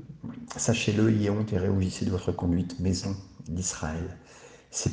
Sachez-le, 0.56 1.10
ayez 1.10 1.28
honte 1.28 1.52
et 1.52 1.58
réjouissez 1.58 2.06
de 2.06 2.10
votre 2.10 2.32
conduite, 2.32 2.80
maison 2.80 3.14
d'Israël. 3.46 4.16
C'est 4.70 4.90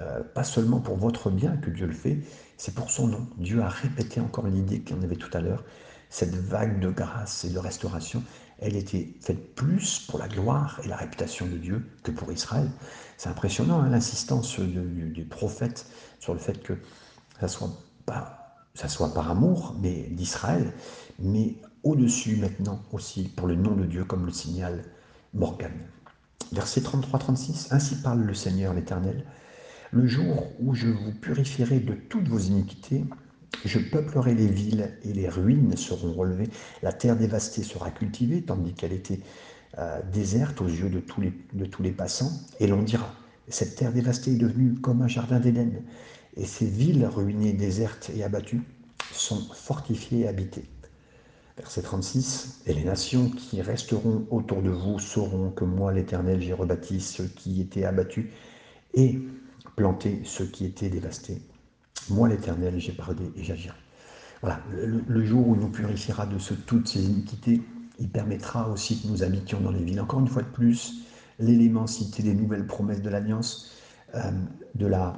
euh, 0.00 0.22
pas 0.22 0.44
seulement 0.44 0.80
pour 0.80 0.96
votre 0.96 1.30
bien 1.30 1.56
que 1.56 1.70
Dieu 1.70 1.86
le 1.86 1.94
fait, 1.94 2.18
c'est 2.58 2.74
pour 2.74 2.90
son 2.90 3.08
nom. 3.08 3.26
Dieu 3.38 3.62
a 3.62 3.68
répété 3.68 4.20
encore 4.20 4.46
l'idée 4.46 4.84
en 4.92 5.02
avait 5.02 5.16
tout 5.16 5.30
à 5.32 5.40
l'heure. 5.40 5.64
Cette 6.10 6.34
vague 6.34 6.80
de 6.80 6.90
grâce 6.90 7.44
et 7.44 7.50
de 7.50 7.58
restauration, 7.58 8.22
elle 8.58 8.76
était 8.76 9.14
faite 9.20 9.54
plus 9.54 10.00
pour 10.08 10.18
la 10.18 10.28
gloire 10.28 10.80
et 10.84 10.88
la 10.88 10.96
réputation 10.96 11.46
de 11.46 11.56
Dieu 11.56 11.84
que 12.02 12.10
pour 12.10 12.32
Israël. 12.32 12.68
C'est 13.16 13.28
impressionnant 13.28 13.80
hein, 13.80 13.88
l'insistance 13.88 14.58
du, 14.58 15.24
prophète 15.24 15.86
sur 16.20 16.32
le 16.32 16.40
fait 16.40 16.62
que 16.62 16.74
ça 17.40 17.48
soit 17.48 17.70
pas 18.06 18.40
ça 18.74 18.88
soit 18.88 19.14
par 19.14 19.30
amour 19.30 19.76
mais 19.80 20.08
d'Israël, 20.10 20.72
mais 21.20 21.54
au-dessus 21.84 22.36
maintenant 22.36 22.82
aussi 22.92 23.28
pour 23.28 23.46
le 23.46 23.54
nom 23.54 23.74
de 23.76 23.84
Dieu, 23.84 24.04
comme 24.04 24.26
le 24.26 24.32
signale 24.32 24.84
Morgan. 25.32 25.72
Verset 26.52 26.80
33-36, 26.80 27.68
Ainsi 27.70 27.96
parle 27.96 28.22
le 28.22 28.34
Seigneur 28.34 28.74
l'Éternel, 28.74 29.24
le 29.92 30.06
jour 30.06 30.48
où 30.58 30.74
je 30.74 30.88
vous 30.88 31.12
purifierai 31.12 31.78
de 31.80 31.94
toutes 31.94 32.28
vos 32.28 32.38
iniquités, 32.38 33.04
je 33.64 33.78
peuplerai 33.78 34.34
les 34.34 34.46
villes 34.46 34.96
et 35.04 35.12
les 35.12 35.28
ruines 35.28 35.76
seront 35.76 36.12
relevées, 36.12 36.48
la 36.82 36.92
terre 36.92 37.16
dévastée 37.16 37.62
sera 37.62 37.90
cultivée, 37.90 38.42
tandis 38.42 38.74
qu'elle 38.74 38.92
était 38.92 39.20
euh, 39.78 40.00
déserte 40.12 40.60
aux 40.60 40.68
yeux 40.68 40.88
de 40.88 41.00
tous, 41.00 41.20
les, 41.20 41.32
de 41.52 41.66
tous 41.66 41.82
les 41.82 41.92
passants, 41.92 42.32
et 42.60 42.66
l'on 42.66 42.82
dira, 42.82 43.14
cette 43.48 43.76
terre 43.76 43.92
dévastée 43.92 44.32
est 44.32 44.38
devenue 44.38 44.74
comme 44.74 45.02
un 45.02 45.08
jardin 45.08 45.40
d'Éden, 45.40 45.82
et 46.36 46.44
ces 46.44 46.66
villes 46.66 47.06
ruinées, 47.06 47.52
désertes 47.52 48.10
et 48.14 48.24
abattues 48.24 48.62
sont 49.12 49.40
fortifiées 49.52 50.20
et 50.20 50.28
habitées. 50.28 50.64
Verset 51.56 51.82
36, 51.82 52.62
Et 52.66 52.74
les 52.74 52.82
nations 52.82 53.30
qui 53.30 53.62
resteront 53.62 54.26
autour 54.30 54.60
de 54.60 54.70
vous 54.70 54.98
sauront 54.98 55.50
que 55.50 55.64
moi, 55.64 55.92
l'Éternel, 55.92 56.40
j'ai 56.40 56.52
rebâti 56.52 57.00
ceux 57.00 57.26
qui 57.26 57.60
étaient 57.60 57.84
abattus 57.84 58.26
et 58.94 59.20
planté 59.76 60.20
ceux 60.24 60.46
qui 60.46 60.64
étaient 60.64 60.88
dévastés. 60.88 61.40
Moi, 62.10 62.28
l'Éternel, 62.28 62.78
j'ai 62.78 62.92
parlé 62.92 63.32
et 63.36 63.44
j'agirai. 63.44 63.74
Voilà, 64.40 64.60
le, 64.70 65.24
jour 65.24 65.48
où 65.48 65.54
il 65.54 65.60
nous 65.60 65.70
purifiera 65.70 66.26
de 66.26 66.36
toutes 66.66 66.88
ces 66.88 67.02
iniquités, 67.02 67.62
il 67.98 68.10
permettra 68.10 68.68
aussi 68.68 69.00
que 69.00 69.08
nous 69.08 69.22
habitions 69.22 69.60
dans 69.60 69.70
les 69.70 69.82
villes. 69.82 70.00
Encore 70.00 70.20
une 70.20 70.28
fois 70.28 70.42
de 70.42 70.48
plus, 70.48 71.04
l'élément 71.38 71.86
cité 71.86 72.22
des 72.22 72.34
nouvelles 72.34 72.66
promesses 72.66 73.00
de 73.00 73.08
l'Alliance, 73.08 73.70
euh, 74.14 74.30
de 74.74 74.86
la 74.86 75.14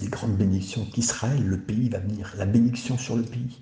les 0.00 0.08
grandes 0.08 0.36
bénédictions 0.36 0.84
qu'Israël, 0.86 1.42
le 1.44 1.58
pays, 1.58 1.88
va 1.88 1.98
venir, 1.98 2.34
la 2.36 2.46
bénédiction 2.46 2.98
sur 2.98 3.16
le 3.16 3.22
pays, 3.22 3.60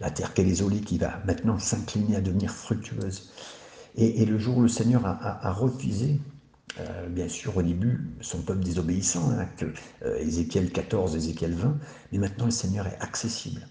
la 0.00 0.10
terre 0.10 0.34
qu'elle 0.34 0.48
est 0.48 0.52
isolée 0.52 0.80
qui 0.80 0.98
va 0.98 1.20
maintenant 1.24 1.58
s'incliner 1.58 2.16
à 2.16 2.20
devenir 2.20 2.50
fructueuse. 2.50 3.30
Et, 3.96 4.26
le 4.26 4.38
jour 4.38 4.58
où 4.58 4.62
le 4.62 4.68
Seigneur 4.68 5.06
a, 5.06 5.52
refusé, 5.52 6.20
euh, 6.80 7.08
bien 7.08 7.28
sûr 7.28 7.56
au 7.56 7.62
début, 7.62 8.10
son 8.20 8.42
peuple 8.42 8.62
désobéissant, 8.62 9.30
hein, 9.30 9.46
euh, 10.02 10.18
Ézéchiel 10.18 10.70
14, 10.70 11.16
Ézéchiel 11.16 11.54
20, 11.54 11.78
mais 12.12 12.18
maintenant 12.18 12.46
le 12.46 12.50
Seigneur 12.50 12.86
est 12.86 12.98
accessible. 13.00 13.66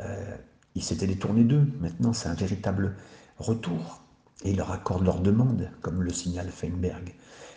Euh, 0.00 0.36
il 0.74 0.82
s'était 0.82 1.06
détourné 1.06 1.44
d'eux, 1.44 1.66
maintenant 1.80 2.12
c'est 2.12 2.28
un 2.28 2.34
véritable 2.34 2.96
retour, 3.38 4.02
et 4.44 4.50
il 4.50 4.56
leur 4.56 4.70
accorde 4.70 5.04
leur 5.04 5.20
demande, 5.20 5.70
comme 5.82 6.02
le 6.02 6.12
signale 6.12 6.50
Feinberg 6.50 7.14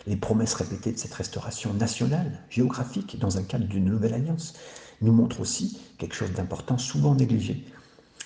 les 0.07 0.15
promesses 0.15 0.53
répétées 0.53 0.91
de 0.91 0.97
cette 0.97 1.13
restauration 1.13 1.73
nationale, 1.73 2.39
géographique, 2.49 3.19
dans 3.19 3.37
un 3.37 3.43
cadre 3.43 3.65
d'une 3.65 3.85
nouvelle 3.85 4.13
alliance, 4.13 4.53
nous 5.01 5.13
montrent 5.13 5.41
aussi 5.41 5.79
quelque 5.97 6.15
chose 6.15 6.31
d'important, 6.31 6.77
souvent 6.77 7.15
négligé. 7.15 7.65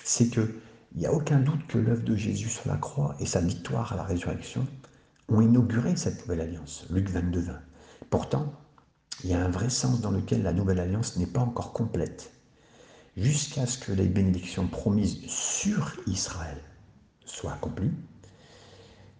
C'est 0.04 0.28
qu'il 0.28 0.54
n'y 0.96 1.06
a 1.06 1.12
aucun 1.12 1.38
doute 1.38 1.66
que 1.66 1.78
l'œuvre 1.78 2.02
de 2.02 2.16
Jésus 2.16 2.48
sur 2.48 2.68
la 2.68 2.76
croix 2.76 3.16
et 3.20 3.26
sa 3.26 3.40
victoire 3.40 3.92
à 3.92 3.96
la 3.96 4.04
résurrection 4.04 4.66
ont 5.28 5.40
inauguré 5.40 5.96
cette 5.96 6.22
nouvelle 6.22 6.42
alliance. 6.42 6.86
Luc 6.90 7.08
22, 7.08 7.40
20. 7.40 7.60
Pourtant, 8.10 8.52
il 9.24 9.30
y 9.30 9.34
a 9.34 9.44
un 9.44 9.50
vrai 9.50 9.70
sens 9.70 10.00
dans 10.00 10.10
lequel 10.10 10.42
la 10.42 10.52
nouvelle 10.52 10.80
alliance 10.80 11.16
n'est 11.16 11.26
pas 11.26 11.40
encore 11.40 11.72
complète, 11.72 12.32
jusqu'à 13.16 13.66
ce 13.66 13.78
que 13.78 13.92
les 13.92 14.06
bénédictions 14.06 14.66
promises 14.66 15.24
sur 15.26 15.96
Israël 16.06 16.58
soient 17.24 17.52
accomplies 17.52 17.92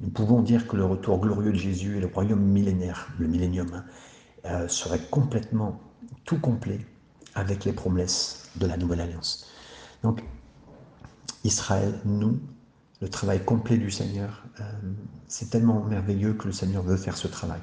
nous 0.01 0.11
pouvons 0.11 0.43
dire 0.43 0.67
que 0.67 0.77
le 0.77 0.85
retour 0.85 1.21
glorieux 1.21 1.53
de 1.53 1.59
Jésus 1.59 1.97
et 1.97 2.01
le 2.01 2.07
royaume 2.07 2.43
millénaire, 2.43 3.09
le 3.19 3.27
millénium, 3.27 3.73
hein, 3.73 3.85
euh, 4.45 4.69
serait 4.69 5.01
complètement 5.11 5.81
tout 6.25 6.39
complet 6.39 6.81
avec 7.35 7.65
les 7.65 7.73
promesses 7.73 8.51
de 8.57 8.67
la 8.67 8.77
nouvelle 8.77 9.01
alliance. 9.01 9.51
Donc, 10.03 10.23
Israël, 11.45 11.99
nous, 12.05 12.39
le 13.01 13.09
travail 13.09 13.45
complet 13.45 13.77
du 13.77 13.91
Seigneur, 13.91 14.43
euh, 14.61 14.65
c'est 15.29 15.51
tellement 15.51 15.85
merveilleux 15.85 16.35
que 16.35 16.47
le 16.47 16.53
Seigneur 16.53 16.83
veut 16.83 16.97
faire 16.97 17.17
ce 17.17 17.29
travail. 17.29 17.61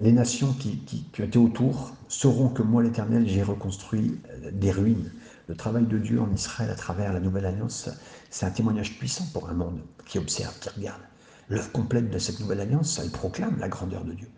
Les 0.00 0.10
nations 0.10 0.52
qui, 0.54 0.78
qui, 0.78 1.04
qui 1.12 1.22
étaient 1.22 1.38
autour 1.38 1.92
sauront 2.08 2.48
que 2.48 2.62
moi, 2.62 2.82
l'Éternel, 2.82 3.28
j'ai 3.28 3.42
reconstruit 3.42 4.20
euh, 4.30 4.50
des 4.52 4.72
ruines. 4.72 5.12
Le 5.46 5.54
travail 5.54 5.86
de 5.86 5.98
Dieu 5.98 6.20
en 6.20 6.32
Israël 6.32 6.70
à 6.70 6.74
travers 6.74 7.12
la 7.12 7.20
nouvelle 7.20 7.46
alliance, 7.46 7.88
c'est 8.30 8.46
un 8.46 8.50
témoignage 8.50 8.98
puissant 8.98 9.26
pour 9.32 9.48
un 9.48 9.54
monde 9.54 9.80
qui 10.06 10.18
observe, 10.18 10.58
qui 10.58 10.68
regarde. 10.70 11.02
L'œuvre 11.48 11.70
complète 11.70 12.10
de 12.10 12.18
cette 12.18 12.40
nouvelle 12.40 12.60
alliance, 12.60 12.98
elle 12.98 13.10
proclame 13.10 13.58
la 13.58 13.68
grandeur 13.68 14.04
de 14.04 14.12
Dieu. 14.12 14.28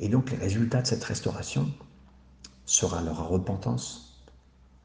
Et 0.00 0.08
donc 0.08 0.30
les 0.30 0.38
résultats 0.38 0.80
de 0.80 0.86
cette 0.86 1.04
restauration 1.04 1.68
sera 2.64 3.02
leur 3.02 3.28
repentance, 3.28 4.24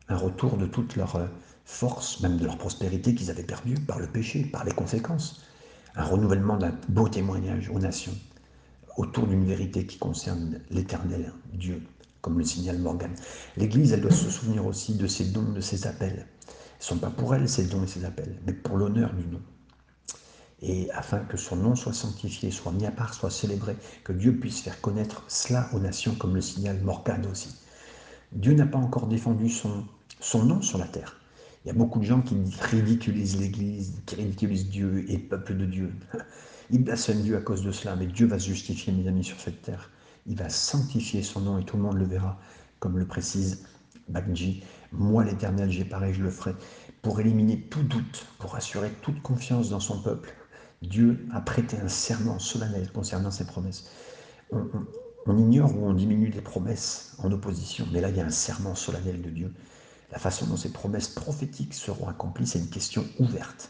un 0.10 0.18
retour 0.18 0.58
de 0.58 0.66
toute 0.66 0.98
leur 0.98 1.16
euh, 1.16 1.28
force, 1.66 2.20
même 2.22 2.38
de 2.38 2.46
leur 2.46 2.58
prospérité 2.58 3.16
qu'ils 3.16 3.32
avaient 3.32 3.44
perdue 3.44 3.76
par 3.76 4.00
le 4.00 4.08
péché, 4.08 4.46
par 4.46 4.64
les 4.64 4.72
conséquences, 4.72 5.42
un 5.96 6.04
renouvellement 6.04 6.58
d'un 6.58 6.78
beau 6.90 7.10
témoignage 7.10 7.70
aux 7.70 7.80
nations 7.80 8.16
autour 8.98 9.28
d'une 9.28 9.46
vérité 9.46 9.86
qui 9.86 9.98
concerne 9.98 10.62
l'éternel 10.70 11.34
Dieu, 11.54 11.82
comme 12.22 12.38
le 12.38 12.46
signale 12.46 12.80
Morgan. 12.80 13.12
L'Église, 13.58 13.92
elle 13.92 14.02
doit 14.02 14.12
se 14.12 14.30
souvenir 14.30 14.66
aussi 14.66 14.96
de 14.96 15.08
ses 15.08 15.26
dons, 15.26 15.52
de 15.52 15.60
ses 15.60 15.86
appels. 15.86 16.28
Ce 16.80 16.94
ne 16.94 17.00
sont 17.00 17.06
pas 17.06 17.12
pour 17.12 17.36
elle 17.36 17.50
ces 17.50 17.66
dons 17.66 17.84
et 17.84 17.88
ces 17.88 18.06
appels, 18.06 18.40
mais 18.46 18.54
pour 18.54 18.78
l'honneur 18.78 19.14
du 19.14 19.26
nom 19.26 19.42
et 20.62 20.90
afin 20.92 21.20
que 21.20 21.38
son 21.38 21.58
nom 21.58 21.76
soit 21.76 21.94
sanctifié, 21.94 22.50
soit 22.52 22.72
mis 22.72 22.86
à 22.86 22.92
part, 22.92 23.14
soit 23.14 23.30
célébré, 23.30 23.76
que 24.04 24.14
Dieu 24.14 24.38
puisse 24.40 24.62
faire 24.62 24.82
connaître 24.82 25.24
cela 25.28 25.70
aux 25.74 25.80
nations, 25.80 26.16
comme 26.16 26.36
le 26.36 26.42
signale 26.42 26.82
Morgane 26.82 27.26
aussi. 27.28 27.56
Dieu 28.32 28.54
n'a 28.54 28.66
pas 28.66 28.78
encore 28.78 29.08
défendu 29.08 29.50
son, 29.50 29.86
son 30.20 30.44
nom 30.44 30.62
sur 30.62 30.78
la 30.78 30.88
terre. 30.88 31.20
Il 31.66 31.70
y 31.70 31.72
a 31.72 31.74
beaucoup 31.74 31.98
de 31.98 32.06
gens 32.06 32.22
qui 32.22 32.36
ridiculisent 32.62 33.40
l'Église, 33.40 33.96
qui 34.06 34.16
ridiculisent 34.16 34.70
Dieu 34.70 35.04
et 35.10 35.18
le 35.18 35.24
peuple 35.24 35.58
de 35.58 35.66
Dieu. 35.66 35.92
Ils 36.70 36.84
blasphèment 36.84 37.24
Dieu 37.24 37.36
à 37.36 37.42
cause 37.42 37.64
de 37.64 37.72
cela, 37.72 37.96
mais 37.96 38.06
Dieu 38.06 38.28
va 38.28 38.38
se 38.38 38.46
justifier, 38.46 38.94
mes 38.94 39.08
amis, 39.08 39.24
sur 39.24 39.40
cette 39.40 39.64
terre. 39.64 39.90
Il 40.28 40.38
va 40.38 40.48
sanctifier 40.50 41.24
son 41.24 41.42
nom 41.42 41.58
et 41.58 41.66
tout 41.66 41.78
le 41.78 41.82
monde 41.82 41.98
le 41.98 42.06
verra, 42.06 42.40
comme 42.80 43.00
le 43.00 43.08
précise 43.08 43.66
Bagji. 44.10 44.64
Moi, 44.92 45.24
l'Éternel, 45.24 45.72
j'ai 45.72 45.86
pareil, 45.86 46.14
je 46.14 46.22
le 46.22 46.30
ferai, 46.30 46.54
pour 47.02 47.20
éliminer 47.20 47.60
tout 47.62 47.82
doute, 47.82 48.28
pour 48.38 48.56
assurer 48.56 48.92
toute 49.02 49.24
confiance 49.24 49.72
dans 49.72 49.80
son 49.80 50.00
peuple. 50.00 50.36
Dieu 50.84 51.26
a 51.34 51.42
prêté 51.42 51.78
un 51.78 51.88
serment 51.88 52.38
solennel 52.38 52.92
concernant 52.92 53.32
ses 53.32 53.48
promesses. 53.48 53.90
On, 54.52 54.68
on 55.26 55.38
ignore 55.40 55.76
ou 55.76 55.88
on 55.88 55.94
diminue 55.94 56.30
les 56.30 56.42
promesses 56.42 57.16
en 57.24 57.32
opposition, 57.32 57.88
mais 57.92 58.02
là, 58.02 58.10
il 58.10 58.18
y 58.18 58.22
a 58.22 58.26
un 58.26 58.30
serment 58.30 58.76
solennel 58.76 59.24
de 59.24 59.32
Dieu. 59.32 59.54
La 60.16 60.22
façon 60.22 60.46
dont 60.46 60.56
ces 60.56 60.72
promesses 60.72 61.10
prophétiques 61.10 61.74
seront 61.74 62.08
accomplies, 62.08 62.48
c'est 62.48 62.60
une 62.60 62.70
question 62.70 63.06
ouverte. 63.20 63.70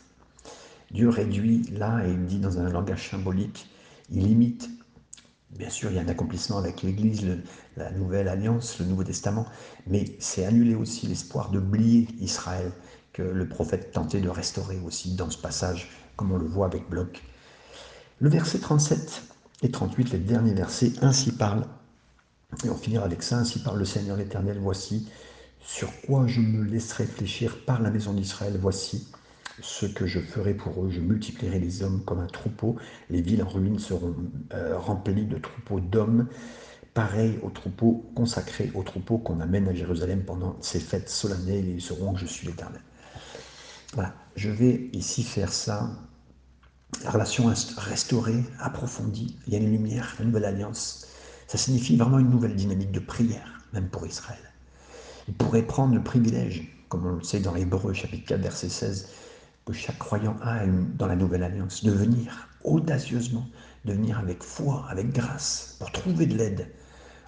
Dieu 0.92 1.10
réduit 1.10 1.64
là, 1.72 2.06
et 2.06 2.12
il 2.12 2.24
dit 2.28 2.38
dans 2.38 2.60
un 2.60 2.70
langage 2.70 3.10
symbolique, 3.10 3.68
il 4.12 4.30
imite. 4.30 4.70
Bien 5.50 5.72
sûr, 5.72 5.90
il 5.90 5.96
y 5.96 6.00
a 6.00 6.04
un 6.04 6.08
accomplissement 6.08 6.60
avec 6.60 6.84
l'Église, 6.84 7.26
la 7.78 7.90
Nouvelle 7.90 8.28
Alliance, 8.28 8.78
le 8.78 8.86
Nouveau 8.86 9.04
Testament, 9.04 9.48
mais 9.88 10.06
c'est 10.20 10.46
annuler 10.46 10.76
aussi 10.76 11.08
l'espoir 11.08 11.50
d'oublier 11.50 12.08
Israël 12.20 12.72
que 13.12 13.24
le 13.24 13.50
prophète 13.50 13.92
tentait 13.92 14.22
de 14.22 14.30
restaurer 14.30 14.80
aussi 14.86 15.16
dans 15.16 15.32
ce 15.32 15.40
passage, 15.40 15.90
comme 16.16 16.32
on 16.32 16.38
le 16.38 16.46
voit 16.46 16.68
avec 16.68 16.88
Bloch. 16.92 17.24
Le 18.20 18.30
verset 18.30 18.60
37 18.60 19.24
et 19.64 19.72
38, 19.72 20.12
les 20.12 20.20
derniers 20.20 20.54
versets, 20.54 20.94
ainsi 21.02 21.32
parle, 21.32 21.66
et 22.64 22.70
on 22.70 22.76
finira 22.76 23.04
avec 23.04 23.24
ça, 23.24 23.38
ainsi 23.38 23.64
parle 23.64 23.80
le 23.80 23.86
Seigneur 23.86 24.16
l'Éternel, 24.16 24.60
voici, 24.60 25.10
sur 25.66 25.90
quoi 26.02 26.28
je 26.28 26.40
me 26.40 26.64
laisse 26.64 26.94
réfléchir 26.94 27.66
par 27.66 27.82
la 27.82 27.90
maison 27.90 28.14
d'Israël, 28.14 28.56
voici 28.62 29.08
ce 29.62 29.88
que 29.88 30.06
je 30.06 30.20
ferai 30.20 30.54
pour 30.54 30.86
eux, 30.86 30.92
je 30.92 31.00
multiplierai 31.00 31.60
les 31.60 31.82
hommes 31.82 32.04
comme 32.06 32.20
un 32.20 32.28
troupeau, 32.28 32.76
les 33.10 33.22
villes 33.22 33.42
en 33.42 33.50
ruine 33.50 33.80
seront 33.80 34.16
euh, 34.54 34.78
remplies 34.78 35.26
de 35.26 35.40
troupeaux 35.40 35.80
d'hommes, 35.80 36.28
pareils 36.94 37.40
aux 37.42 37.50
troupeaux 37.50 38.06
consacrés, 38.16 38.72
aux 38.76 38.84
troupeaux 38.84 39.18
qu'on 39.18 39.40
amène 39.40 39.68
à 39.68 39.74
Jérusalem 39.74 40.24
pendant 40.24 40.56
ces 40.62 40.80
fêtes 40.80 41.10
solennelles, 41.10 41.68
ils 41.68 41.82
sauront 41.82 42.14
que 42.14 42.20
je 42.20 42.28
suis 42.28 42.46
l'Éternel. 42.46 42.82
Voilà, 43.94 44.14
je 44.36 44.52
vais 44.52 44.90
ici 44.94 45.24
faire 45.24 45.52
ça. 45.52 45.90
La 47.04 47.10
relation 47.10 47.52
restaurée, 47.78 48.44
approfondie, 48.60 49.36
il 49.48 49.54
y 49.54 49.56
a 49.56 49.60
une 49.60 49.72
lumière, 49.72 50.16
une 50.20 50.28
nouvelle 50.28 50.46
alliance. 50.46 51.08
Ça 51.48 51.58
signifie 51.58 51.98
vraiment 51.98 52.20
une 52.20 52.30
nouvelle 52.30 52.56
dynamique 52.56 52.92
de 52.92 53.00
prière, 53.00 53.62
même 53.74 53.90
pour 53.90 54.06
Israël. 54.06 54.55
Il 55.28 55.34
pourrait 55.34 55.64
prendre 55.64 55.96
le 55.96 56.04
privilège, 56.04 56.72
comme 56.90 57.06
on 57.06 57.16
le 57.16 57.24
sait 57.24 57.40
dans 57.40 57.56
Hébreu 57.56 57.94
chapitre 57.94 58.26
4 58.28 58.42
verset 58.42 58.70
16, 58.70 59.10
que 59.66 59.74
chaque 59.74 59.98
croyant 59.98 60.38
a 60.42 60.66
dans 60.66 61.08
la 61.08 61.16
nouvelle 61.16 61.44
alliance, 61.44 61.84
de 61.84 61.92
venir 61.92 62.48
audacieusement, 62.64 63.48
de 63.86 63.94
venir 63.94 64.20
avec 64.20 64.44
foi, 64.44 64.86
avec 64.90 65.12
grâce, 65.12 65.76
pour 65.80 65.92
trouver 65.92 66.26
de 66.26 66.38
l'aide 66.38 66.72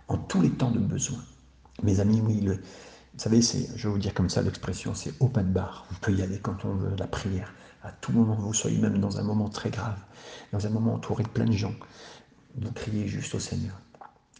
en 0.07 0.17
tous 0.17 0.41
les 0.41 0.51
temps 0.51 0.71
de 0.71 0.79
besoin. 0.79 1.19
Mes 1.83 1.99
amis, 1.99 2.21
oui, 2.21 2.47
vous 3.17 3.23
savez, 3.23 3.41
je 3.41 3.87
vais 3.87 3.93
vous 3.93 3.97
dire 3.97 4.13
comme 4.13 4.29
ça 4.29 4.41
l'expression, 4.41 4.93
c'est 4.93 5.13
open 5.19 5.51
bar. 5.51 5.87
On 5.91 5.95
peut 5.95 6.11
y 6.13 6.21
aller 6.21 6.39
quand 6.39 6.65
on 6.65 6.75
veut, 6.75 6.95
la 6.97 7.07
prière. 7.07 7.53
À 7.83 7.91
tout 7.91 8.11
moment, 8.11 8.35
vous 8.35 8.53
soyez 8.53 8.77
même 8.77 8.99
dans 8.99 9.17
un 9.17 9.23
moment 9.23 9.49
très 9.49 9.69
grave, 9.69 9.97
dans 10.51 10.65
un 10.65 10.69
moment 10.69 10.93
entouré 10.95 11.23
de 11.23 11.29
plein 11.29 11.45
de 11.45 11.51
gens, 11.51 11.73
vous 12.55 12.71
criez 12.71 13.07
juste 13.07 13.33
au 13.35 13.39
Seigneur. 13.39 13.79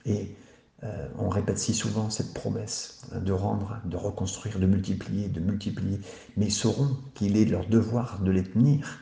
Et 0.06 0.36
euh, 0.84 1.08
on 1.18 1.30
répète 1.30 1.58
si 1.58 1.74
souvent 1.74 2.10
cette 2.10 2.34
promesse 2.34 3.02
de 3.14 3.32
rendre, 3.32 3.80
de 3.86 3.98
reconstruire, 3.98 4.60
de 4.60 4.68
multiplier, 4.68 5.28
de 5.28 5.40
multiplier, 5.40 6.00
mais 6.36 6.46
ils 6.46 6.54
sauront 6.54 6.96
qu'il 7.16 7.36
est 7.36 7.46
leur 7.46 7.66
devoir 7.66 8.20
de 8.20 8.30
les 8.30 8.44
tenir, 8.44 9.00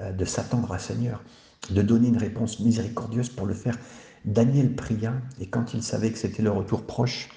euh, 0.00 0.12
de 0.12 0.24
s'attendre 0.24 0.72
à 0.72 0.78
Seigneur, 0.78 1.22
de 1.70 1.82
donner 1.82 2.08
une 2.08 2.16
réponse 2.16 2.58
miséricordieuse 2.58 3.28
pour 3.28 3.46
le 3.46 3.54
faire. 3.54 3.78
Daniel 4.24 4.74
pria, 4.74 5.12
et 5.38 5.48
quand 5.48 5.74
il 5.74 5.82
savait 5.82 6.10
que 6.10 6.18
c'était 6.18 6.42
le 6.42 6.50
retour 6.50 6.84
proche, 6.84 7.28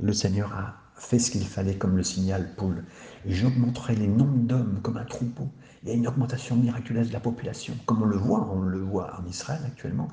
le 0.00 0.12
Seigneur 0.12 0.52
a 0.52 0.76
fait 0.96 1.18
ce 1.18 1.30
qu'il 1.32 1.44
fallait 1.44 1.76
comme 1.76 1.96
le 1.96 2.04
signal 2.04 2.54
poule. 2.54 2.84
J'augmenterai 3.26 3.96
les 3.96 4.06
nombres 4.06 4.46
d'hommes 4.46 4.80
comme 4.82 4.96
un 4.96 5.04
troupeau. 5.04 5.48
Il 5.82 5.88
y 5.88 5.92
a 5.92 5.94
une 5.94 6.06
augmentation 6.06 6.56
miraculeuse 6.56 7.08
de 7.08 7.12
la 7.12 7.20
population, 7.20 7.74
comme 7.84 8.02
on 8.02 8.06
le 8.06 8.16
voit, 8.16 8.48
on 8.52 8.60
le 8.60 8.78
voit 8.78 9.18
en 9.20 9.26
Israël 9.26 9.60
actuellement. 9.66 10.08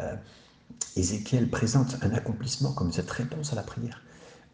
Euh, 0.00 0.16
Ézéchiel 0.96 1.50
présente 1.50 1.96
un 2.02 2.12
accomplissement 2.12 2.72
comme 2.72 2.92
cette 2.92 3.10
réponse 3.10 3.52
à 3.52 3.56
la 3.56 3.62
prière. 3.62 4.02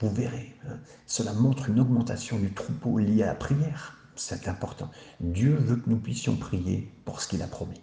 Vous 0.00 0.10
verrez, 0.10 0.54
hein, 0.66 0.78
cela 1.06 1.34
montre 1.34 1.68
une 1.68 1.80
augmentation 1.80 2.38
du 2.38 2.52
troupeau 2.52 2.98
lié 2.98 3.22
à 3.22 3.26
la 3.26 3.34
prière. 3.34 3.98
C'est 4.16 4.48
important. 4.48 4.90
Dieu 5.20 5.54
veut 5.54 5.76
que 5.76 5.90
nous 5.90 5.98
puissions 5.98 6.36
prier 6.36 6.90
pour 7.04 7.20
ce 7.20 7.28
qu'il 7.28 7.42
a 7.42 7.46
promis. 7.46 7.80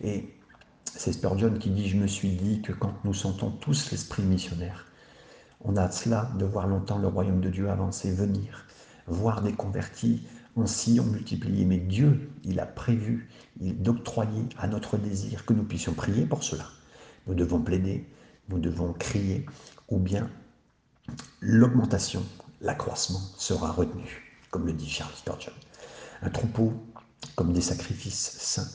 Et 0.00 0.34
c'est 0.84 1.12
Spurgeon 1.12 1.54
qui 1.54 1.70
dit, 1.70 1.88
je 1.88 1.96
me 1.96 2.06
suis 2.06 2.30
dit 2.30 2.62
que 2.62 2.72
quand 2.72 2.94
nous 3.04 3.14
sentons 3.14 3.50
tous 3.50 3.90
l'esprit 3.90 4.22
missionnaire, 4.22 4.86
on 5.64 5.76
a 5.76 5.90
cela 5.90 6.30
de 6.38 6.44
voir 6.44 6.66
longtemps 6.66 6.98
le 6.98 7.08
royaume 7.08 7.40
de 7.40 7.50
Dieu 7.50 7.70
avancer, 7.70 8.12
venir, 8.12 8.66
voir 9.06 9.42
des 9.42 9.52
convertis, 9.52 10.26
on 10.54 10.66
s'y 10.66 11.00
ont 11.00 11.06
multiplié, 11.06 11.64
mais 11.64 11.78
Dieu, 11.78 12.30
il 12.44 12.60
a 12.60 12.66
prévu, 12.66 13.28
il 13.60 13.82
d'octroyer 13.82 14.44
à 14.58 14.68
notre 14.68 14.96
désir 14.96 15.44
que 15.44 15.52
nous 15.52 15.64
puissions 15.64 15.92
prier 15.92 16.24
pour 16.24 16.44
cela. 16.44 16.66
Nous 17.26 17.34
devons 17.34 17.60
plaider, 17.60 18.08
nous 18.48 18.58
devons 18.58 18.92
crier, 18.92 19.46
ou 19.88 19.98
bien 19.98 20.30
l'augmentation, 21.40 22.22
l'accroissement 22.60 23.20
sera 23.36 23.70
retenu, 23.72 24.40
comme 24.50 24.66
le 24.66 24.72
dit 24.72 24.88
Charles 24.88 25.14
Spurgeon. 25.14 25.52
Un 26.22 26.30
troupeau 26.30 26.72
comme 27.34 27.52
des 27.52 27.60
sacrifices 27.60 28.36
saints. 28.38 28.68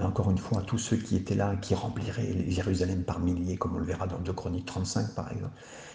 encore 0.00 0.30
une 0.30 0.38
fois, 0.38 0.62
tous 0.62 0.78
ceux 0.78 0.96
qui 0.96 1.16
étaient 1.16 1.34
là, 1.34 1.56
qui 1.56 1.74
rempliraient 1.74 2.50
Jérusalem 2.50 3.02
par 3.02 3.18
milliers, 3.18 3.56
comme 3.56 3.76
on 3.76 3.78
le 3.78 3.84
verra 3.84 4.06
dans 4.06 4.18
2 4.18 4.32
Chroniques 4.32 4.66
35 4.66 5.14
par 5.14 5.30
exemple, 5.32 5.54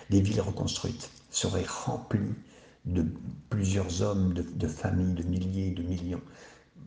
des 0.10 0.21
villes 0.21 0.41
reconstruites 0.41 1.10
seraient 1.30 1.65
remplies 1.67 2.36
de 2.86 3.06
plusieurs 3.50 4.02
hommes, 4.02 4.34
de, 4.34 4.67
familles, 4.67 5.13
de 5.13 5.24
milliers, 5.24 5.71
de 5.71 5.84
millions, 5.84 6.21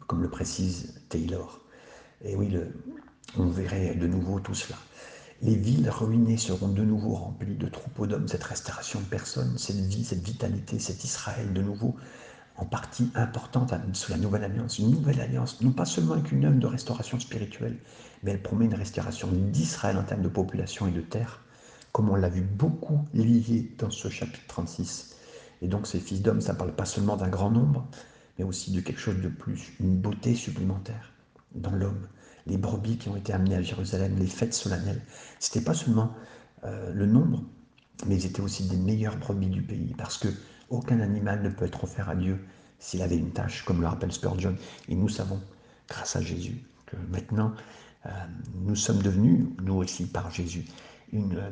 comme 0.07 0.23
le 0.23 0.29
précise 0.29 1.01
Taylor. 1.09 1.61
Et 2.23 2.35
oui, 2.35 2.57
on 3.39 3.47
verrait 3.47 3.95
de 3.95 4.07
nouveau 4.07 4.41
tout 4.41 4.55
cela. 4.55 4.77
Les 5.43 5.57
villes 5.57 5.91
ruinées 5.91 6.37
seront 6.37 6.69
de 6.69 6.83
nouveau 6.83 7.15
remplies 7.15 7.57
de 7.57 7.67
troupeaux 7.67 8.07
d'hommes, 8.07 8.29
cette 8.29 8.45
restauration 8.45 9.01
de 9.01 9.05
personnes, 9.07 9.59
cette 9.59 9.77
vie, 9.77 10.05
cette 10.05 10.25
vitalité, 10.25 10.79
cet 10.79 11.05
Israël 11.05 11.53
de 11.53 11.61
nouveau, 11.61 11.97
en 12.57 12.65
partie 12.65 13.11
importante 13.15 13.75
sous 13.95 14.13
la 14.13 14.19
nouvelle 14.19 14.45
alliance. 14.45 14.79
Une 14.79 14.93
nouvelle 14.93 15.21
alliance, 15.21 15.61
non 15.61 15.73
pas 15.73 15.85
seulement 15.85 16.15
avec 16.15 16.31
une 16.31 16.45
œuvre 16.45 16.59
de 16.59 16.67
restauration 16.67 17.19
spirituelle, 17.19 17.77
mais 18.23 18.31
elle 18.31 18.43
promet 18.43 18.67
une 18.67 18.75
restauration 18.75 19.29
d'Israël 19.31 19.99
en 19.99 20.05
termes 20.05 20.23
de 20.23 20.29
population 20.29 20.87
et 20.87 20.93
de 20.93 21.01
terre, 21.01 21.41
comme 21.93 22.11
on 22.11 22.17
l'a 22.17 22.29
vu 22.29 22.43
beaucoup 22.43 23.05
lié 23.13 23.75
dans 23.79 23.91
ce 23.91 24.09
chapitre 24.09 24.47
36. 24.47 25.17
Et 25.63 25.69
donc 25.69 25.87
ces 25.87 25.99
fils 25.99 26.23
d'hommes, 26.23 26.41
ça 26.41 26.53
ne 26.53 26.59
parle 26.59 26.75
pas 26.75 26.85
seulement 26.85 27.17
d'un 27.17 27.29
grand 27.29 27.51
nombre, 27.51 27.87
mais 28.39 28.45
aussi 28.45 28.71
de 28.71 28.81
quelque 28.81 29.01
chose 29.01 29.21
de 29.21 29.29
plus, 29.29 29.73
une 29.81 29.97
beauté 29.97 30.35
supplémentaire 30.35 31.13
dans 31.55 31.73
l'homme 31.73 32.07
les 32.47 32.59
brebis 32.59 32.99
qui 32.99 33.09
ont 33.09 33.17
été 33.17 33.33
amenées 33.33 33.57
à 33.57 33.63
Jérusalem, 33.63 34.17
les 34.19 34.27
fêtes 34.27 34.55
solennelles. 34.55 35.03
Ce 35.41 35.51
n'était 35.51 35.65
pas 35.65 35.75
seulement 35.75 36.13
euh, 36.65 36.93
le 36.93 37.07
nombre, 37.07 37.43
mais 38.07 38.17
ils 38.17 38.27
étaient 38.27 38.41
aussi 38.41 38.65
des 38.65 38.77
meilleures 38.77 39.17
brebis 39.17 39.49
du 39.49 39.63
pays, 39.63 39.95
parce 39.97 40.19
que 40.19 40.29
aucun 40.71 41.01
animal 41.01 41.43
ne 41.43 41.51
peut 41.51 41.65
être 41.65 41.85
offert 41.85 42.09
à 42.09 42.15
Dieu 42.15 42.39
s'il 42.79 43.03
avait 43.03 43.17
une 43.17 43.31
tâche, 43.31 43.65
comme 43.65 43.81
le 43.81 43.87
rappelle 43.87 44.13
Spurgeon. 44.13 44.57
Et 44.89 44.95
nous 44.95 45.09
savons, 45.09 45.41
grâce 45.89 46.17
à 46.17 46.21
Jésus, 46.21 46.63
que 46.87 46.97
maintenant, 47.11 47.53
euh, 48.07 48.11
nous 48.55 48.77
sommes 48.77 49.03
devenus, 49.03 49.47
nous 49.63 49.75
aussi 49.75 50.07
par 50.07 50.31
Jésus, 50.31 50.65
euh, 51.15 51.51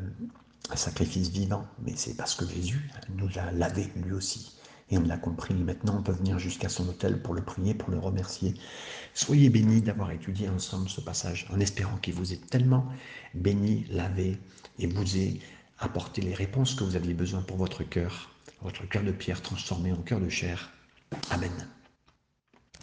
un 0.70 0.76
sacrifice 0.76 1.30
vivant. 1.30 1.64
Mais 1.84 1.92
c'est 1.96 2.14
parce 2.14 2.34
que 2.34 2.46
Jésus 2.46 2.90
nous 3.16 3.28
a 3.36 3.50
lavé 3.52 3.90
lui 3.96 4.12
aussi. 4.12 4.58
Et 4.92 4.98
on 4.98 5.02
l'a 5.02 5.16
compris. 5.16 5.54
Maintenant, 5.54 5.96
on 5.98 6.02
peut 6.02 6.12
venir 6.12 6.38
jusqu'à 6.38 6.68
son 6.68 6.86
hôtel 6.86 7.22
pour 7.22 7.32
le 7.32 7.40
prier, 7.42 7.72
pour 7.72 7.90
le 7.90 7.98
remercier. 7.98 8.52
Soyez 9.14 9.48
bénis 9.48 9.80
d'avoir 9.80 10.10
étudié 10.10 10.50
ensemble 10.50 10.88
ce 10.90 11.00
passage, 11.00 11.46
en 11.50 11.58
espérant 11.60 11.96
qu'il 11.96 12.12
vous 12.12 12.34
ait 12.34 12.40
tellement 12.50 12.86
béni, 13.32 13.86
lavé, 13.88 14.38
et 14.78 14.86
vous 14.86 15.16
ait 15.16 15.38
apporté 15.78 16.20
les 16.20 16.34
réponses 16.34 16.74
que 16.74 16.84
vous 16.84 16.94
aviez 16.94 17.14
besoin 17.14 17.40
pour 17.40 17.56
votre 17.56 17.82
cœur, 17.82 18.30
votre 18.60 18.86
cœur 18.86 19.02
de 19.02 19.12
pierre 19.12 19.40
transformé 19.40 19.92
en 19.92 20.02
cœur 20.02 20.20
de 20.20 20.28
chair. 20.28 20.70
Amen. 21.30 21.50